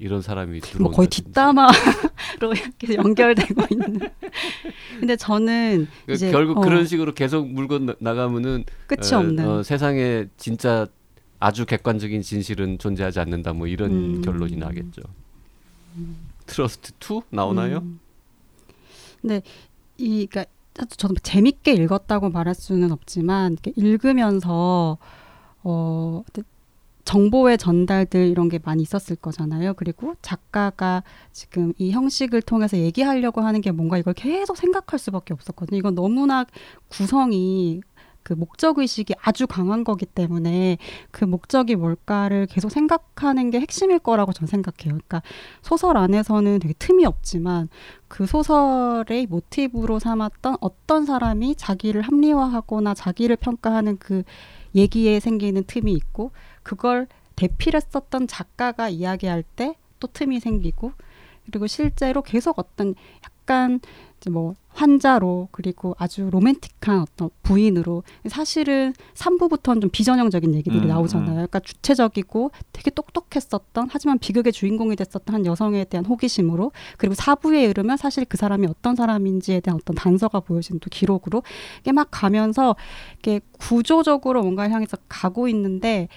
이런 0.00 0.22
사람이 0.22 0.60
뭐 0.78 0.90
거의 0.90 1.08
뒷담화로 1.08 1.70
이렇게 2.56 2.94
연결되고 2.94 3.66
있는. 3.70 4.00
근데 4.98 5.14
저는 5.14 5.86
이제 6.08 6.30
결국 6.30 6.56
어, 6.56 6.60
그런 6.62 6.86
식으로 6.86 7.12
계속 7.12 7.46
물고 7.46 7.78
나- 7.78 7.94
나가면은 8.00 8.64
끝이 8.86 9.14
어, 9.14 9.18
없는. 9.18 9.46
어, 9.46 9.62
세상에 9.62 10.24
진짜 10.38 10.86
아주 11.38 11.66
객관적인 11.66 12.22
진실은 12.22 12.78
존재하지 12.78 13.20
않는다 13.20 13.52
뭐 13.52 13.66
이런 13.66 13.90
음. 13.90 14.22
결론이 14.22 14.56
나겠죠. 14.56 15.02
트러스트 16.46 16.92
2 16.98 17.20
나오나요? 17.30 17.78
음. 17.78 18.00
근데 19.20 19.42
이 19.98 20.26
그러니까 20.26 20.50
저도 20.96 21.14
재밌게 21.22 21.74
읽었다고 21.74 22.30
말할 22.30 22.54
수는 22.54 22.90
없지만 22.90 23.58
읽으면서 23.76 24.96
어 25.62 26.22
정보의 27.04 27.58
전달들 27.58 28.28
이런 28.28 28.48
게 28.48 28.58
많이 28.62 28.82
있었을 28.82 29.16
거잖아요. 29.16 29.74
그리고 29.74 30.14
작가가 30.22 31.02
지금 31.32 31.72
이 31.78 31.90
형식을 31.90 32.42
통해서 32.42 32.76
얘기하려고 32.76 33.40
하는 33.40 33.60
게 33.60 33.70
뭔가 33.72 33.98
이걸 33.98 34.14
계속 34.14 34.56
생각할 34.56 34.98
수밖에 34.98 35.34
없었거든요. 35.34 35.78
이건 35.78 35.94
너무나 35.94 36.44
구성이 36.88 37.80
그 38.22 38.34
목적 38.34 38.78
의식이 38.78 39.14
아주 39.22 39.46
강한 39.46 39.82
거기 39.82 40.06
때문에 40.06 40.78
그 41.10 41.24
목적이 41.24 41.76
뭘까를 41.76 42.46
계속 42.46 42.70
생각하는 42.70 43.50
게 43.50 43.60
핵심일 43.60 43.98
거라고 43.98 44.32
저는 44.32 44.46
생각해요. 44.46 44.94
그러니까 44.94 45.22
소설 45.62 45.96
안에서는 45.96 46.58
되게 46.58 46.74
틈이 46.78 47.04
없지만 47.06 47.68
그 48.08 48.26
소설의 48.26 49.26
모티브로 49.26 49.98
삼았던 49.98 50.58
어떤 50.60 51.06
사람이 51.06 51.54
자기를 51.56 52.02
합리화하거나 52.02 52.94
자기를 52.94 53.36
평가하는 53.36 53.96
그 53.98 54.22
얘기에 54.74 55.18
생기는 55.20 55.64
틈이 55.66 55.92
있고 55.92 56.32
그걸 56.62 57.06
대필했었던 57.36 58.26
작가가 58.26 58.88
이야기할 58.88 59.42
때 59.42 59.74
또 60.00 60.08
틈이 60.08 60.40
생기고 60.40 60.92
그리고 61.44 61.66
실제로 61.66 62.22
계속 62.22 62.58
어떤 62.58 62.94
약간 63.24 63.80
뭐 64.30 64.54
환자로 64.68 65.48
그리고 65.50 65.96
아주 65.98 66.28
로맨틱한 66.30 67.00
어떤 67.00 67.30
부인으로 67.42 68.02
사실은 68.28 68.92
3부부터는 69.14 69.80
좀 69.80 69.90
비전형적인 69.90 70.54
얘기들이 70.54 70.82
음, 70.82 70.88
나오잖아요. 70.88 71.30
음. 71.30 71.34
그러니까 71.34 71.58
주체적이고 71.60 72.50
되게 72.72 72.90
똑똑했었던 72.90 73.88
하지만 73.90 74.18
비극의 74.18 74.52
주인공이 74.52 74.94
됐었던 74.94 75.34
한 75.34 75.46
여성에 75.46 75.84
대한 75.84 76.04
호기심으로 76.04 76.70
그리고 76.98 77.14
4부에 77.14 77.70
이르면 77.70 77.96
사실 77.96 78.24
그 78.26 78.36
사람이 78.36 78.66
어떤 78.66 78.94
사람인지에 78.94 79.60
대한 79.60 79.78
어떤 79.80 79.96
단서가 79.96 80.40
보여지는 80.40 80.80
또 80.80 80.88
기록으로 80.90 81.42
이게 81.80 81.90
막 81.90 82.08
가면서 82.10 82.76
이게 83.18 83.40
구조적으로 83.58 84.42
뭔가를 84.42 84.70
향해서 84.72 84.98
가고 85.08 85.48
있는데 85.48 86.08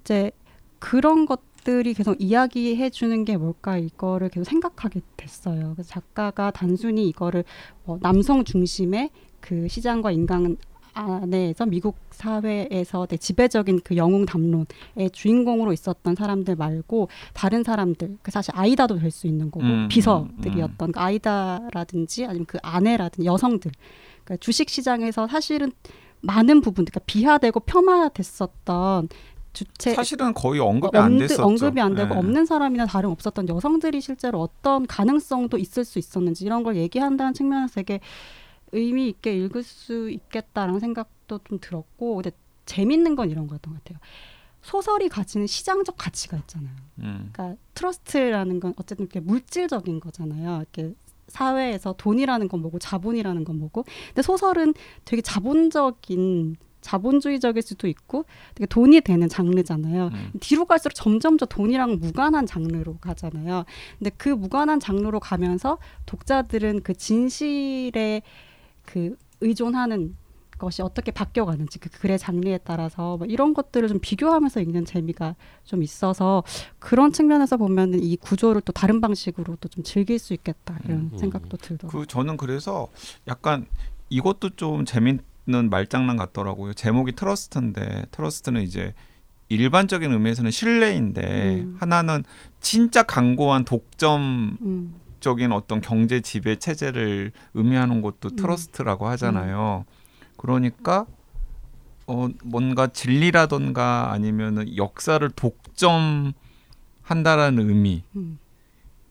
이제 0.00 0.30
그런 0.78 1.26
것들이 1.26 1.94
계속 1.94 2.16
이야기해 2.20 2.90
주는 2.90 3.24
게 3.24 3.36
뭘까 3.36 3.76
이거를 3.78 4.28
계속 4.30 4.44
생각하게 4.44 5.00
됐어요. 5.16 5.72
그래서 5.74 5.90
작가가 5.90 6.50
단순히 6.50 7.08
이거를 7.08 7.44
뭐 7.84 7.98
남성 8.00 8.44
중심의 8.44 9.10
그 9.40 9.68
시장과 9.68 10.10
인간 10.12 10.56
안에서 10.92 11.66
미국 11.66 11.96
사회에서 12.10 13.06
되게 13.06 13.16
지배적인 13.18 13.80
그 13.84 13.96
영웅 13.96 14.26
담론의 14.26 14.66
주인공으로 15.12 15.72
있었던 15.72 16.16
사람들 16.16 16.56
말고 16.56 17.08
다른 17.32 17.62
사람들 17.62 18.18
그 18.22 18.30
사실 18.32 18.52
아이다도 18.56 18.98
될 18.98 19.10
수 19.10 19.26
있는 19.28 19.50
거고 19.50 19.66
음, 19.66 19.88
비서들이었던 19.88 20.92
그 20.92 21.00
아이다라든지 21.00 22.26
아니면 22.26 22.46
그 22.46 22.58
아내라든지 22.62 23.26
여성들 23.26 23.70
그러니까 24.24 24.36
주식 24.38 24.68
시장에서 24.68 25.28
사실은 25.28 25.70
많은 26.22 26.60
부분 26.60 26.84
그러니까 26.84 27.00
비하되고 27.06 27.60
폄하됐었던 27.60 29.08
주체 29.52 29.94
사실은 29.94 30.32
거의 30.32 30.60
언급이 30.60 30.96
안 30.96 31.12
엄드- 31.12 31.20
됐었죠. 31.28 31.44
언급이 31.44 31.80
안 31.80 31.94
되고 31.94 32.14
네. 32.14 32.18
없는 32.18 32.46
사람이나 32.46 32.86
다름 32.86 33.10
없었던 33.10 33.48
여성들이 33.48 34.00
실제로 34.00 34.40
어떤 34.40 34.86
가능성도 34.86 35.58
있을 35.58 35.84
수 35.84 35.98
있었는지 35.98 36.44
이런 36.44 36.62
걸 36.62 36.76
얘기한다는 36.76 37.34
측면에서 37.34 37.74
되게 37.74 38.00
의미 38.72 39.08
있게 39.08 39.36
읽을 39.36 39.62
수 39.64 40.08
있겠다라는 40.10 40.78
생각도 40.78 41.40
좀 41.44 41.58
들었고 41.60 42.16
근데 42.16 42.30
재밌는 42.66 43.16
건 43.16 43.30
이런 43.30 43.48
거였던 43.48 43.72
것 43.74 43.82
같아요. 43.82 43.98
소설이 44.62 45.08
가지는 45.08 45.46
시장적 45.46 45.96
가치가 45.98 46.36
있잖아요. 46.36 46.74
음. 47.00 47.30
그러니까 47.32 47.60
트러스트라는 47.74 48.60
건 48.60 48.74
어쨌든 48.76 49.06
이렇게 49.06 49.18
물질적인 49.20 49.98
거잖아요. 50.00 50.58
이렇게 50.58 50.94
사회에서 51.28 51.94
돈이라는 51.96 52.46
건 52.48 52.60
뭐고 52.60 52.78
자본이라는 52.78 53.44
건 53.44 53.58
뭐고. 53.58 53.84
근데 54.08 54.22
소설은 54.22 54.74
되게 55.04 55.22
자본적인 55.22 56.56
자본주의적일 56.80 57.62
수도 57.62 57.88
있고 57.88 58.24
되게 58.54 58.66
돈이 58.66 59.00
되는 59.02 59.28
장르잖아요. 59.28 60.10
음. 60.12 60.30
뒤로 60.40 60.64
갈수록 60.64 60.94
점점 60.94 61.36
더 61.36 61.46
돈이랑 61.46 61.98
무관한 62.00 62.46
장르로 62.46 62.98
가잖아요. 62.98 63.64
근데 63.98 64.10
그 64.16 64.28
무관한 64.28 64.80
장르로 64.80 65.20
가면서 65.20 65.78
독자들은 66.06 66.82
그 66.82 66.94
진실에 66.94 68.22
그 68.84 69.16
의존하는 69.40 70.16
것이 70.58 70.82
어떻게 70.82 71.10
바뀌어가는지 71.10 71.78
그 71.78 71.88
글의 71.88 72.18
장르에 72.18 72.58
따라서 72.58 73.16
뭐 73.16 73.26
이런 73.26 73.54
것들을 73.54 73.88
좀 73.88 73.98
비교하면서 73.98 74.60
읽는 74.60 74.84
재미가 74.84 75.34
좀 75.64 75.82
있어서 75.82 76.44
그런 76.78 77.12
측면에서 77.12 77.56
보면은 77.56 78.02
이 78.02 78.16
구조를 78.16 78.60
또 78.60 78.72
다른 78.72 79.00
방식으로 79.00 79.56
또 79.56 79.70
좀 79.70 79.82
즐길 79.84 80.18
수 80.18 80.34
있겠다 80.34 80.78
이런 80.84 81.10
음. 81.12 81.18
생각도 81.18 81.56
들더라고요. 81.56 82.02
그 82.02 82.06
저는 82.06 82.36
그래서 82.36 82.88
약간 83.26 83.66
이것도 84.10 84.50
좀 84.50 84.84
재밌 84.84 85.20
는 85.46 85.70
말장난 85.70 86.16
같더라고요. 86.16 86.74
제목이 86.74 87.12
트러스트인데 87.12 88.04
트러스트는 88.10 88.62
이제 88.62 88.92
일반적인 89.48 90.12
의미에서는 90.12 90.50
신뢰인데 90.50 91.60
음. 91.64 91.76
하나는 91.80 92.24
진짜 92.60 93.02
강고한 93.02 93.64
독점 93.64 94.58
음, 94.60 94.94
적인 95.18 95.52
어떤 95.52 95.80
경제 95.80 96.20
지배 96.20 96.56
체제를 96.56 97.32
의미하는 97.54 98.02
것도 98.02 98.28
음. 98.32 98.36
트러스트라고 98.36 99.08
하잖아요. 99.08 99.86
그러니까 100.36 101.06
어 102.06 102.28
뭔가 102.44 102.86
진리라던가 102.86 104.12
아니면은 104.12 104.76
역사를 104.76 105.28
독점한다라는 105.30 106.34
의미 107.68 108.04
음, 108.14 108.38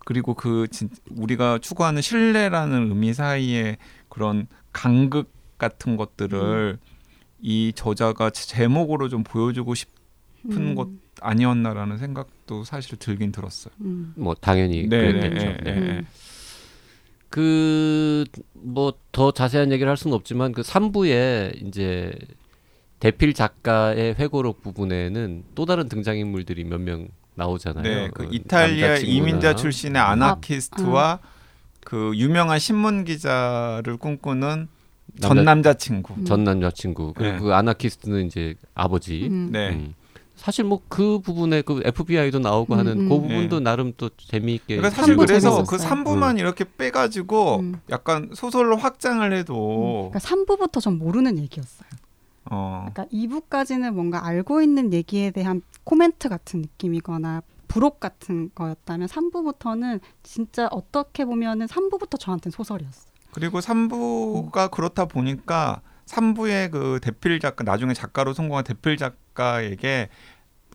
그리고 0.06 0.36
그 0.36 0.68
진, 0.70 0.90
우리가 1.12 1.58
추구하는 1.60 2.02
신뢰라는 2.02 2.90
의미 2.90 3.14
사이에 3.14 3.78
그런 4.10 4.48
간극 4.72 5.39
같은 5.60 5.96
것들을 5.98 6.80
이 7.42 7.72
저자가 7.76 8.32
제목으로 8.32 9.08
좀 9.10 9.24
보여주고 9.24 9.76
싶은 9.76 9.92
음, 10.52 10.74
것 10.76 10.90
아니었나라는 11.22 11.98
생각도 12.00 12.64
사실 12.64 12.98
들긴 12.98 13.32
들었어요. 13.32 13.72
음, 13.82 14.14
뭐 14.16 14.34
당연히 14.34 14.88
네, 14.88 15.12
그랬겠죠. 15.12 15.46
네, 15.46 15.58
네. 15.64 15.74
네, 15.74 15.80
네. 15.80 15.88
음. 16.00 16.08
그뭐 17.30 18.94
더 19.12 19.32
자세한 19.32 19.72
얘기를 19.72 19.90
할 19.90 19.98
수는 19.98 20.16
없지만 20.16 20.52
그 20.52 20.62
3부에 20.62 21.66
이제 21.68 22.12
대필 23.00 23.34
작가의 23.34 24.16
회고록 24.16 24.62
부분에는 24.62 25.44
또 25.56 25.66
다른 25.66 25.88
등장인물들이 25.88 26.64
몇 26.64 26.80
명 26.82 27.08
나오잖아요. 27.36 27.84
네, 27.84 28.10
그 28.14 28.24
어, 28.24 28.30
이탈리아 28.32 28.88
남자친구나. 28.90 29.18
이민자 29.18 29.56
출신의 29.56 30.02
아나키스트와 30.02 31.20
그 31.86 32.12
유명한 32.16 32.60
신문 32.60 33.06
기자를 33.06 33.96
꿈꾸는 33.98 34.40
전 34.50 34.79
남자- 35.28 35.44
남자친구. 35.44 36.14
음. 36.18 36.26
전 36.26 36.44
남자친구 36.44 37.14
그리고 37.16 37.34
네. 37.34 37.40
그 37.40 37.54
아나키스트는 37.54 38.26
이제 38.26 38.56
아버지. 38.74 39.28
음. 39.28 39.50
네. 39.52 39.70
음. 39.70 39.94
사실 40.36 40.64
뭐 40.64 40.80
그 40.88 41.20
부분에 41.20 41.62
그 41.64 41.82
FBI도 41.84 42.40
나오고 42.40 42.74
음, 42.76 42.80
하는 42.80 42.92
음. 43.02 43.10
그 43.10 43.20
부분도 43.20 43.60
네. 43.60 43.64
나름 43.64 43.92
또 43.98 44.10
재미있게 44.18 44.78
그러니까 44.78 44.96
사실 44.96 45.18
그래서 45.18 45.64
그 45.66 45.78
재밌었어요. 45.78 46.04
3부만 46.04 46.40
이렇게 46.40 46.64
빼가지고 46.78 47.58
음. 47.60 47.82
약간 47.90 48.30
소설로 48.34 48.78
확장을 48.78 49.32
해도 49.34 50.10
그러니까 50.14 50.20
3부부터 50.20 50.80
전 50.82 50.98
모르는 50.98 51.38
얘기였어요. 51.40 51.90
어, 52.52 52.88
그러니까 52.94 53.06
2부까지는 53.14 53.92
뭔가 53.92 54.26
알고 54.26 54.62
있는 54.62 54.94
얘기에 54.94 55.32
대한 55.32 55.62
코멘트 55.84 56.30
같은 56.30 56.62
느낌이거나 56.62 57.44
부록 57.68 58.00
같은 58.00 58.50
거였다면 58.56 59.08
3부부터는 59.10 60.00
진짜 60.24 60.68
어떻게 60.72 61.26
보면은 61.26 61.68
3부부터 61.68 62.18
저한테는 62.20 62.52
소설이었어요. 62.54 63.09
그리고 63.32 63.60
3부가 63.60 64.72
그렇다 64.72 65.06
보니까 65.06 65.82
3부의 66.06 66.72
그 66.72 67.00
대필 67.02 67.40
작가 67.40 67.64
나중에 67.64 67.94
작가로 67.94 68.34
성공한 68.34 68.64
대필 68.64 68.98
작가에게 68.98 70.10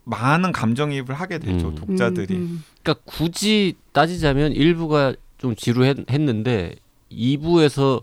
많은 0.04 0.52
감정이입을 0.52 1.14
하게 1.14 1.38
되죠 1.38 1.68
음. 1.68 1.74
독자들이. 1.74 2.34
음, 2.34 2.40
음. 2.40 2.64
그러니까 2.82 3.02
굳이 3.06 3.74
따지자면 3.92 4.52
1부가 4.52 5.16
좀 5.38 5.56
지루했는데 5.56 6.76
2부에서 7.10 8.02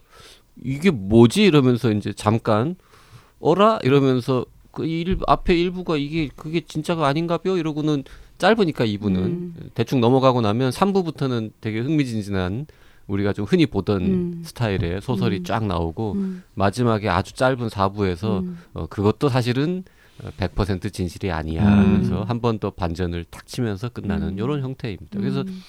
이게 0.64 0.92
뭐지 0.92 1.44
이러면서 1.44 1.92
이제 1.92 2.12
잠깐 2.14 2.76
어라 3.40 3.80
이러면서 3.84 4.46
그 4.72 4.86
일, 4.86 5.18
앞에 5.28 5.56
1부가 5.56 6.00
이게 6.00 6.30
그게 6.36 6.62
진짜가 6.62 7.08
아닌가벼 7.08 7.58
이러고는 7.58 8.04
짧으니까 8.38 8.86
2부는 8.86 9.16
음. 9.18 9.56
대충 9.76 10.02
넘어가고 10.02 10.42
나면 10.42 10.72
3부부터는 10.72 11.52
되게 11.62 11.80
흥미진진한 11.80 12.68
우리가 13.12 13.34
좀 13.34 13.46
흔히 13.46 13.66
보던 13.66 14.02
음. 14.02 14.42
스타일의 14.44 15.02
소설이 15.02 15.38
음. 15.40 15.44
쫙 15.44 15.66
나오고 15.66 16.14
음, 16.14 16.44
마지막에 16.56 17.10
아주 17.10 17.34
짧은 17.34 17.68
4부에서 17.68 18.40
음. 18.44 18.58
어, 18.74 18.88
그것도 18.88 19.30
사실은 19.30 19.84
어, 20.24 20.30
100% 20.38 20.92
진실이 20.94 21.32
아니야 21.32 21.64
음. 21.64 21.80
하면서 21.80 22.24
한 22.24 22.40
번 22.42 22.60
더 22.60 22.70
반전을 22.72 23.26
탁 23.26 23.46
치면서 23.48 23.90
끝나는 23.90 24.30
음. 24.30 24.38
이런 24.38 24.62
형태입니다. 24.62 25.20
그래서 25.20 25.42
음. 25.42 25.62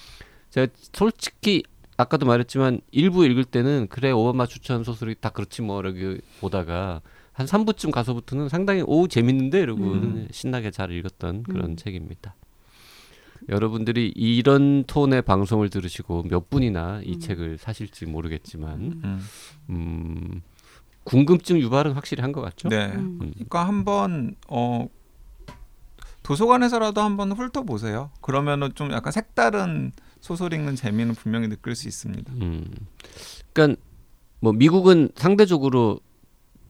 제가 0.50 0.66
솔직히 0.92 1.62
아까도 1.96 2.26
말했지만 2.26 2.80
일부 2.90 3.24
읽을 3.26 3.44
때는 3.44 3.86
그래 3.90 4.10
오바마 4.10 4.46
추천 4.46 4.82
소설이 4.84 5.14
다 5.20 5.30
그렇지 5.30 5.62
뭐 5.62 5.80
이렇게 5.80 6.20
보다가 6.40 7.00
한 7.32 7.46
3부쯤 7.46 7.90
가서부터는 7.92 8.48
상당히 8.48 8.82
오 8.86 9.08
재밌는데 9.08 9.60
이러고 9.60 9.82
음. 9.84 10.28
신나게 10.30 10.70
잘 10.70 10.90
읽었던 10.92 11.44
그런 11.44 11.70
음. 11.72 11.76
책입니다. 11.76 12.34
여러분들이 13.48 14.12
이런 14.14 14.84
톤의 14.84 15.22
방송을 15.22 15.68
들으시고 15.70 16.24
몇 16.28 16.48
분이나 16.50 17.00
이 17.04 17.14
음. 17.14 17.20
책을 17.20 17.58
사실지 17.58 18.06
모르겠지만 18.06 18.80
음. 19.04 19.20
음, 19.70 20.42
궁금증 21.04 21.58
유발은 21.58 21.92
확실히 21.92 22.22
한 22.22 22.32
것 22.32 22.40
같죠? 22.42 22.68
네. 22.68 22.92
음. 22.94 23.18
그러니까 23.34 23.66
한번 23.66 24.36
어 24.48 24.86
도서관에서라도 26.22 27.00
한번 27.00 27.32
훑어 27.32 27.64
보세요. 27.64 28.10
그러면은 28.20 28.70
좀 28.74 28.92
약간 28.92 29.12
색다른 29.12 29.92
소설 30.20 30.52
읽는 30.52 30.76
재미는 30.76 31.14
분명히 31.14 31.48
느낄 31.48 31.74
수 31.74 31.88
있습니다. 31.88 32.32
음. 32.34 32.64
그러니까 33.52 33.80
뭐 34.40 34.52
미국은 34.52 35.10
상대적으로 35.16 35.98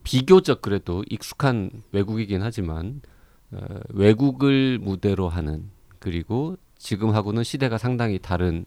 비교적 0.04 0.62
그래도 0.62 1.04
익숙한 1.10 1.70
외국이긴 1.92 2.42
하지만 2.42 3.02
어, 3.50 3.58
외국을 3.90 4.78
무대로 4.80 5.28
하는 5.28 5.70
그리고 6.02 6.56
지금하고는 6.78 7.44
시대가 7.44 7.78
상당히 7.78 8.18
다른 8.18 8.66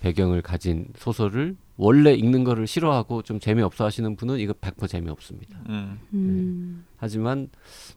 배경을 0.00 0.42
가진 0.42 0.88
소설을 0.96 1.56
원래 1.76 2.12
읽는 2.12 2.42
거를 2.42 2.66
싫어하고 2.66 3.22
좀 3.22 3.38
재미없어 3.38 3.84
하시는 3.84 4.16
분은 4.16 4.40
이거 4.40 4.52
100% 4.54 4.88
재미없습니다. 4.88 5.60
음. 5.68 6.00
음. 6.12 6.84
하지만 6.96 7.48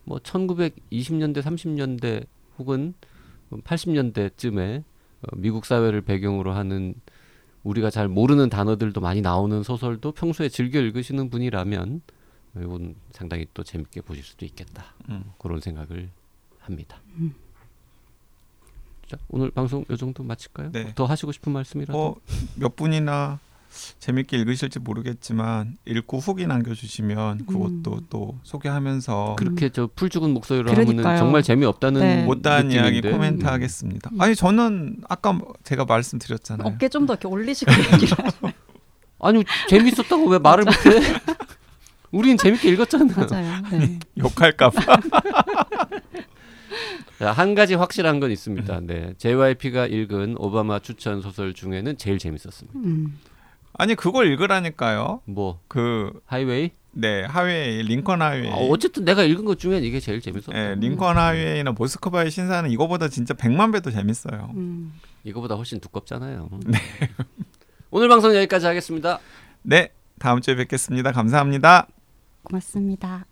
뭐 0.04 0.20
1920년대 0.20 1.42
30년대 1.42 2.28
혹은 2.60 2.94
80년대쯤에 3.50 4.84
어, 4.84 5.36
미국 5.36 5.66
사회를 5.66 6.02
배경으로 6.02 6.54
하는 6.54 6.94
우리가 7.64 7.90
잘 7.90 8.08
모르는 8.08 8.50
단어들도 8.50 9.02
많이 9.02 9.22
나오는 9.22 9.64
소설도 9.64 10.12
평소에 10.12 10.50
즐겨 10.50 10.80
읽으시는 10.80 11.32
분이라면 11.32 12.02
이건 12.58 12.96
상당히 13.10 13.48
또 13.56 13.64
재밌게 13.64 14.02
보실 14.02 14.24
수도 14.24 14.46
있겠다. 14.46 14.94
음. 15.10 15.24
그런 15.40 15.60
생각을 15.62 16.12
합니다. 16.60 17.02
음. 19.08 19.10
자, 19.10 19.18
오늘 19.30 19.52
방송 19.52 19.86
요 19.90 19.96
정도 19.98 20.24
마칠까요? 20.24 20.72
네. 20.72 20.92
더 20.96 21.06
하시고 21.06 21.32
싶은 21.32 21.52
말씀이라도 21.54 21.98
어, 22.00 22.16
몇 22.56 22.76
분이나 22.76 23.40
재밌게 24.00 24.38
읽으실지 24.38 24.80
모르겠지만 24.80 25.78
읽고 25.86 26.18
후기 26.18 26.48
남겨주시면 26.48 27.46
그것도 27.46 27.94
음. 27.94 28.08
또 28.10 28.40
소개하면서 28.44 29.36
그렇게 29.38 29.70
저 29.70 29.88
풀 29.96 30.10
죽은 30.10 30.32
목소리로 30.34 30.72
그러니까요. 30.72 31.00
하면은 31.00 31.18
정말 31.20 31.44
재미없다는 31.44 32.02
네. 32.02 32.24
못다한 32.24 32.72
이야기 32.72 32.98
느낌인데. 32.98 33.12
코멘트 33.12 33.46
음. 33.46 33.48
하겠습니다. 33.50 34.10
아니 34.20 34.36
저는 34.36 34.98
아까 35.08 35.32
뭐 35.34 35.54
제가 35.64 35.86
말씀드렸잖아요. 35.86 36.68
어깨 36.68 36.90
좀 36.90 37.06
더 37.06 37.14
이렇게 37.14 37.28
올리시고 37.28 37.72
얘기를. 37.72 38.18
아니 39.20 39.44
재밌었다고 39.70 40.28
왜 40.30 40.40
말을 40.40 40.66
못해? 40.66 41.20
우린 42.12 42.38
재밌게 42.38 42.70
읽었잖아. 42.70 43.14
맞아요. 43.16 43.62
네. 43.72 44.00
욕할까봐. 44.18 44.82
자, 47.20 47.32
한 47.32 47.56
가지 47.56 47.74
확실한 47.76 48.20
건 48.20 48.32
있습니다. 48.32 48.82
네, 48.82 49.14
JYP가 49.18 49.88
읽은 49.88 50.36
오바마 50.38 50.80
추천 50.80 51.22
소설 51.22 51.54
중에는 51.54 51.98
제일 51.98 52.18
재밌었습니다. 52.20 52.80
음. 52.80 53.18
아니 53.74 53.96
그걸 53.96 54.28
읽으라니까요. 54.32 55.22
뭐 55.26 55.60
그 55.68 56.20
하이웨이? 56.26 56.72
네 56.92 57.24
하웨이 57.26 57.84
링컨 57.84 58.22
하웨이. 58.24 58.50
아, 58.52 58.56
어쨌든 58.56 59.06
내가 59.06 59.24
읽은 59.24 59.46
것 59.46 59.60
중엔 59.60 59.84
이게 59.84 60.00
제일 60.00 60.20
재밌었어. 60.22 60.52
네, 60.52 60.76
링컨 60.76 61.18
하웨이나 61.18 61.72
모스크바의 61.74 62.32
신사는 62.32 62.70
이거보다 62.72 63.08
진짜 63.08 63.34
100만 63.36 63.72
배더 63.74 63.92
재밌어요. 63.92 64.52
음. 64.56 64.94
이거보다 65.24 65.56
훨씬 65.56 65.80
두껍잖아요. 65.80 66.50
네. 66.66 66.80
오늘 67.92 68.10
방송 68.10 68.36
여기까지 68.36 68.66
하겠습니다. 68.66 69.20
네, 69.62 69.90
다음 70.20 70.42
주에 70.42 70.56
뵙겠습니다. 70.56 71.12
감사합니다. 71.12 71.88
고맙습니다. 72.44 73.26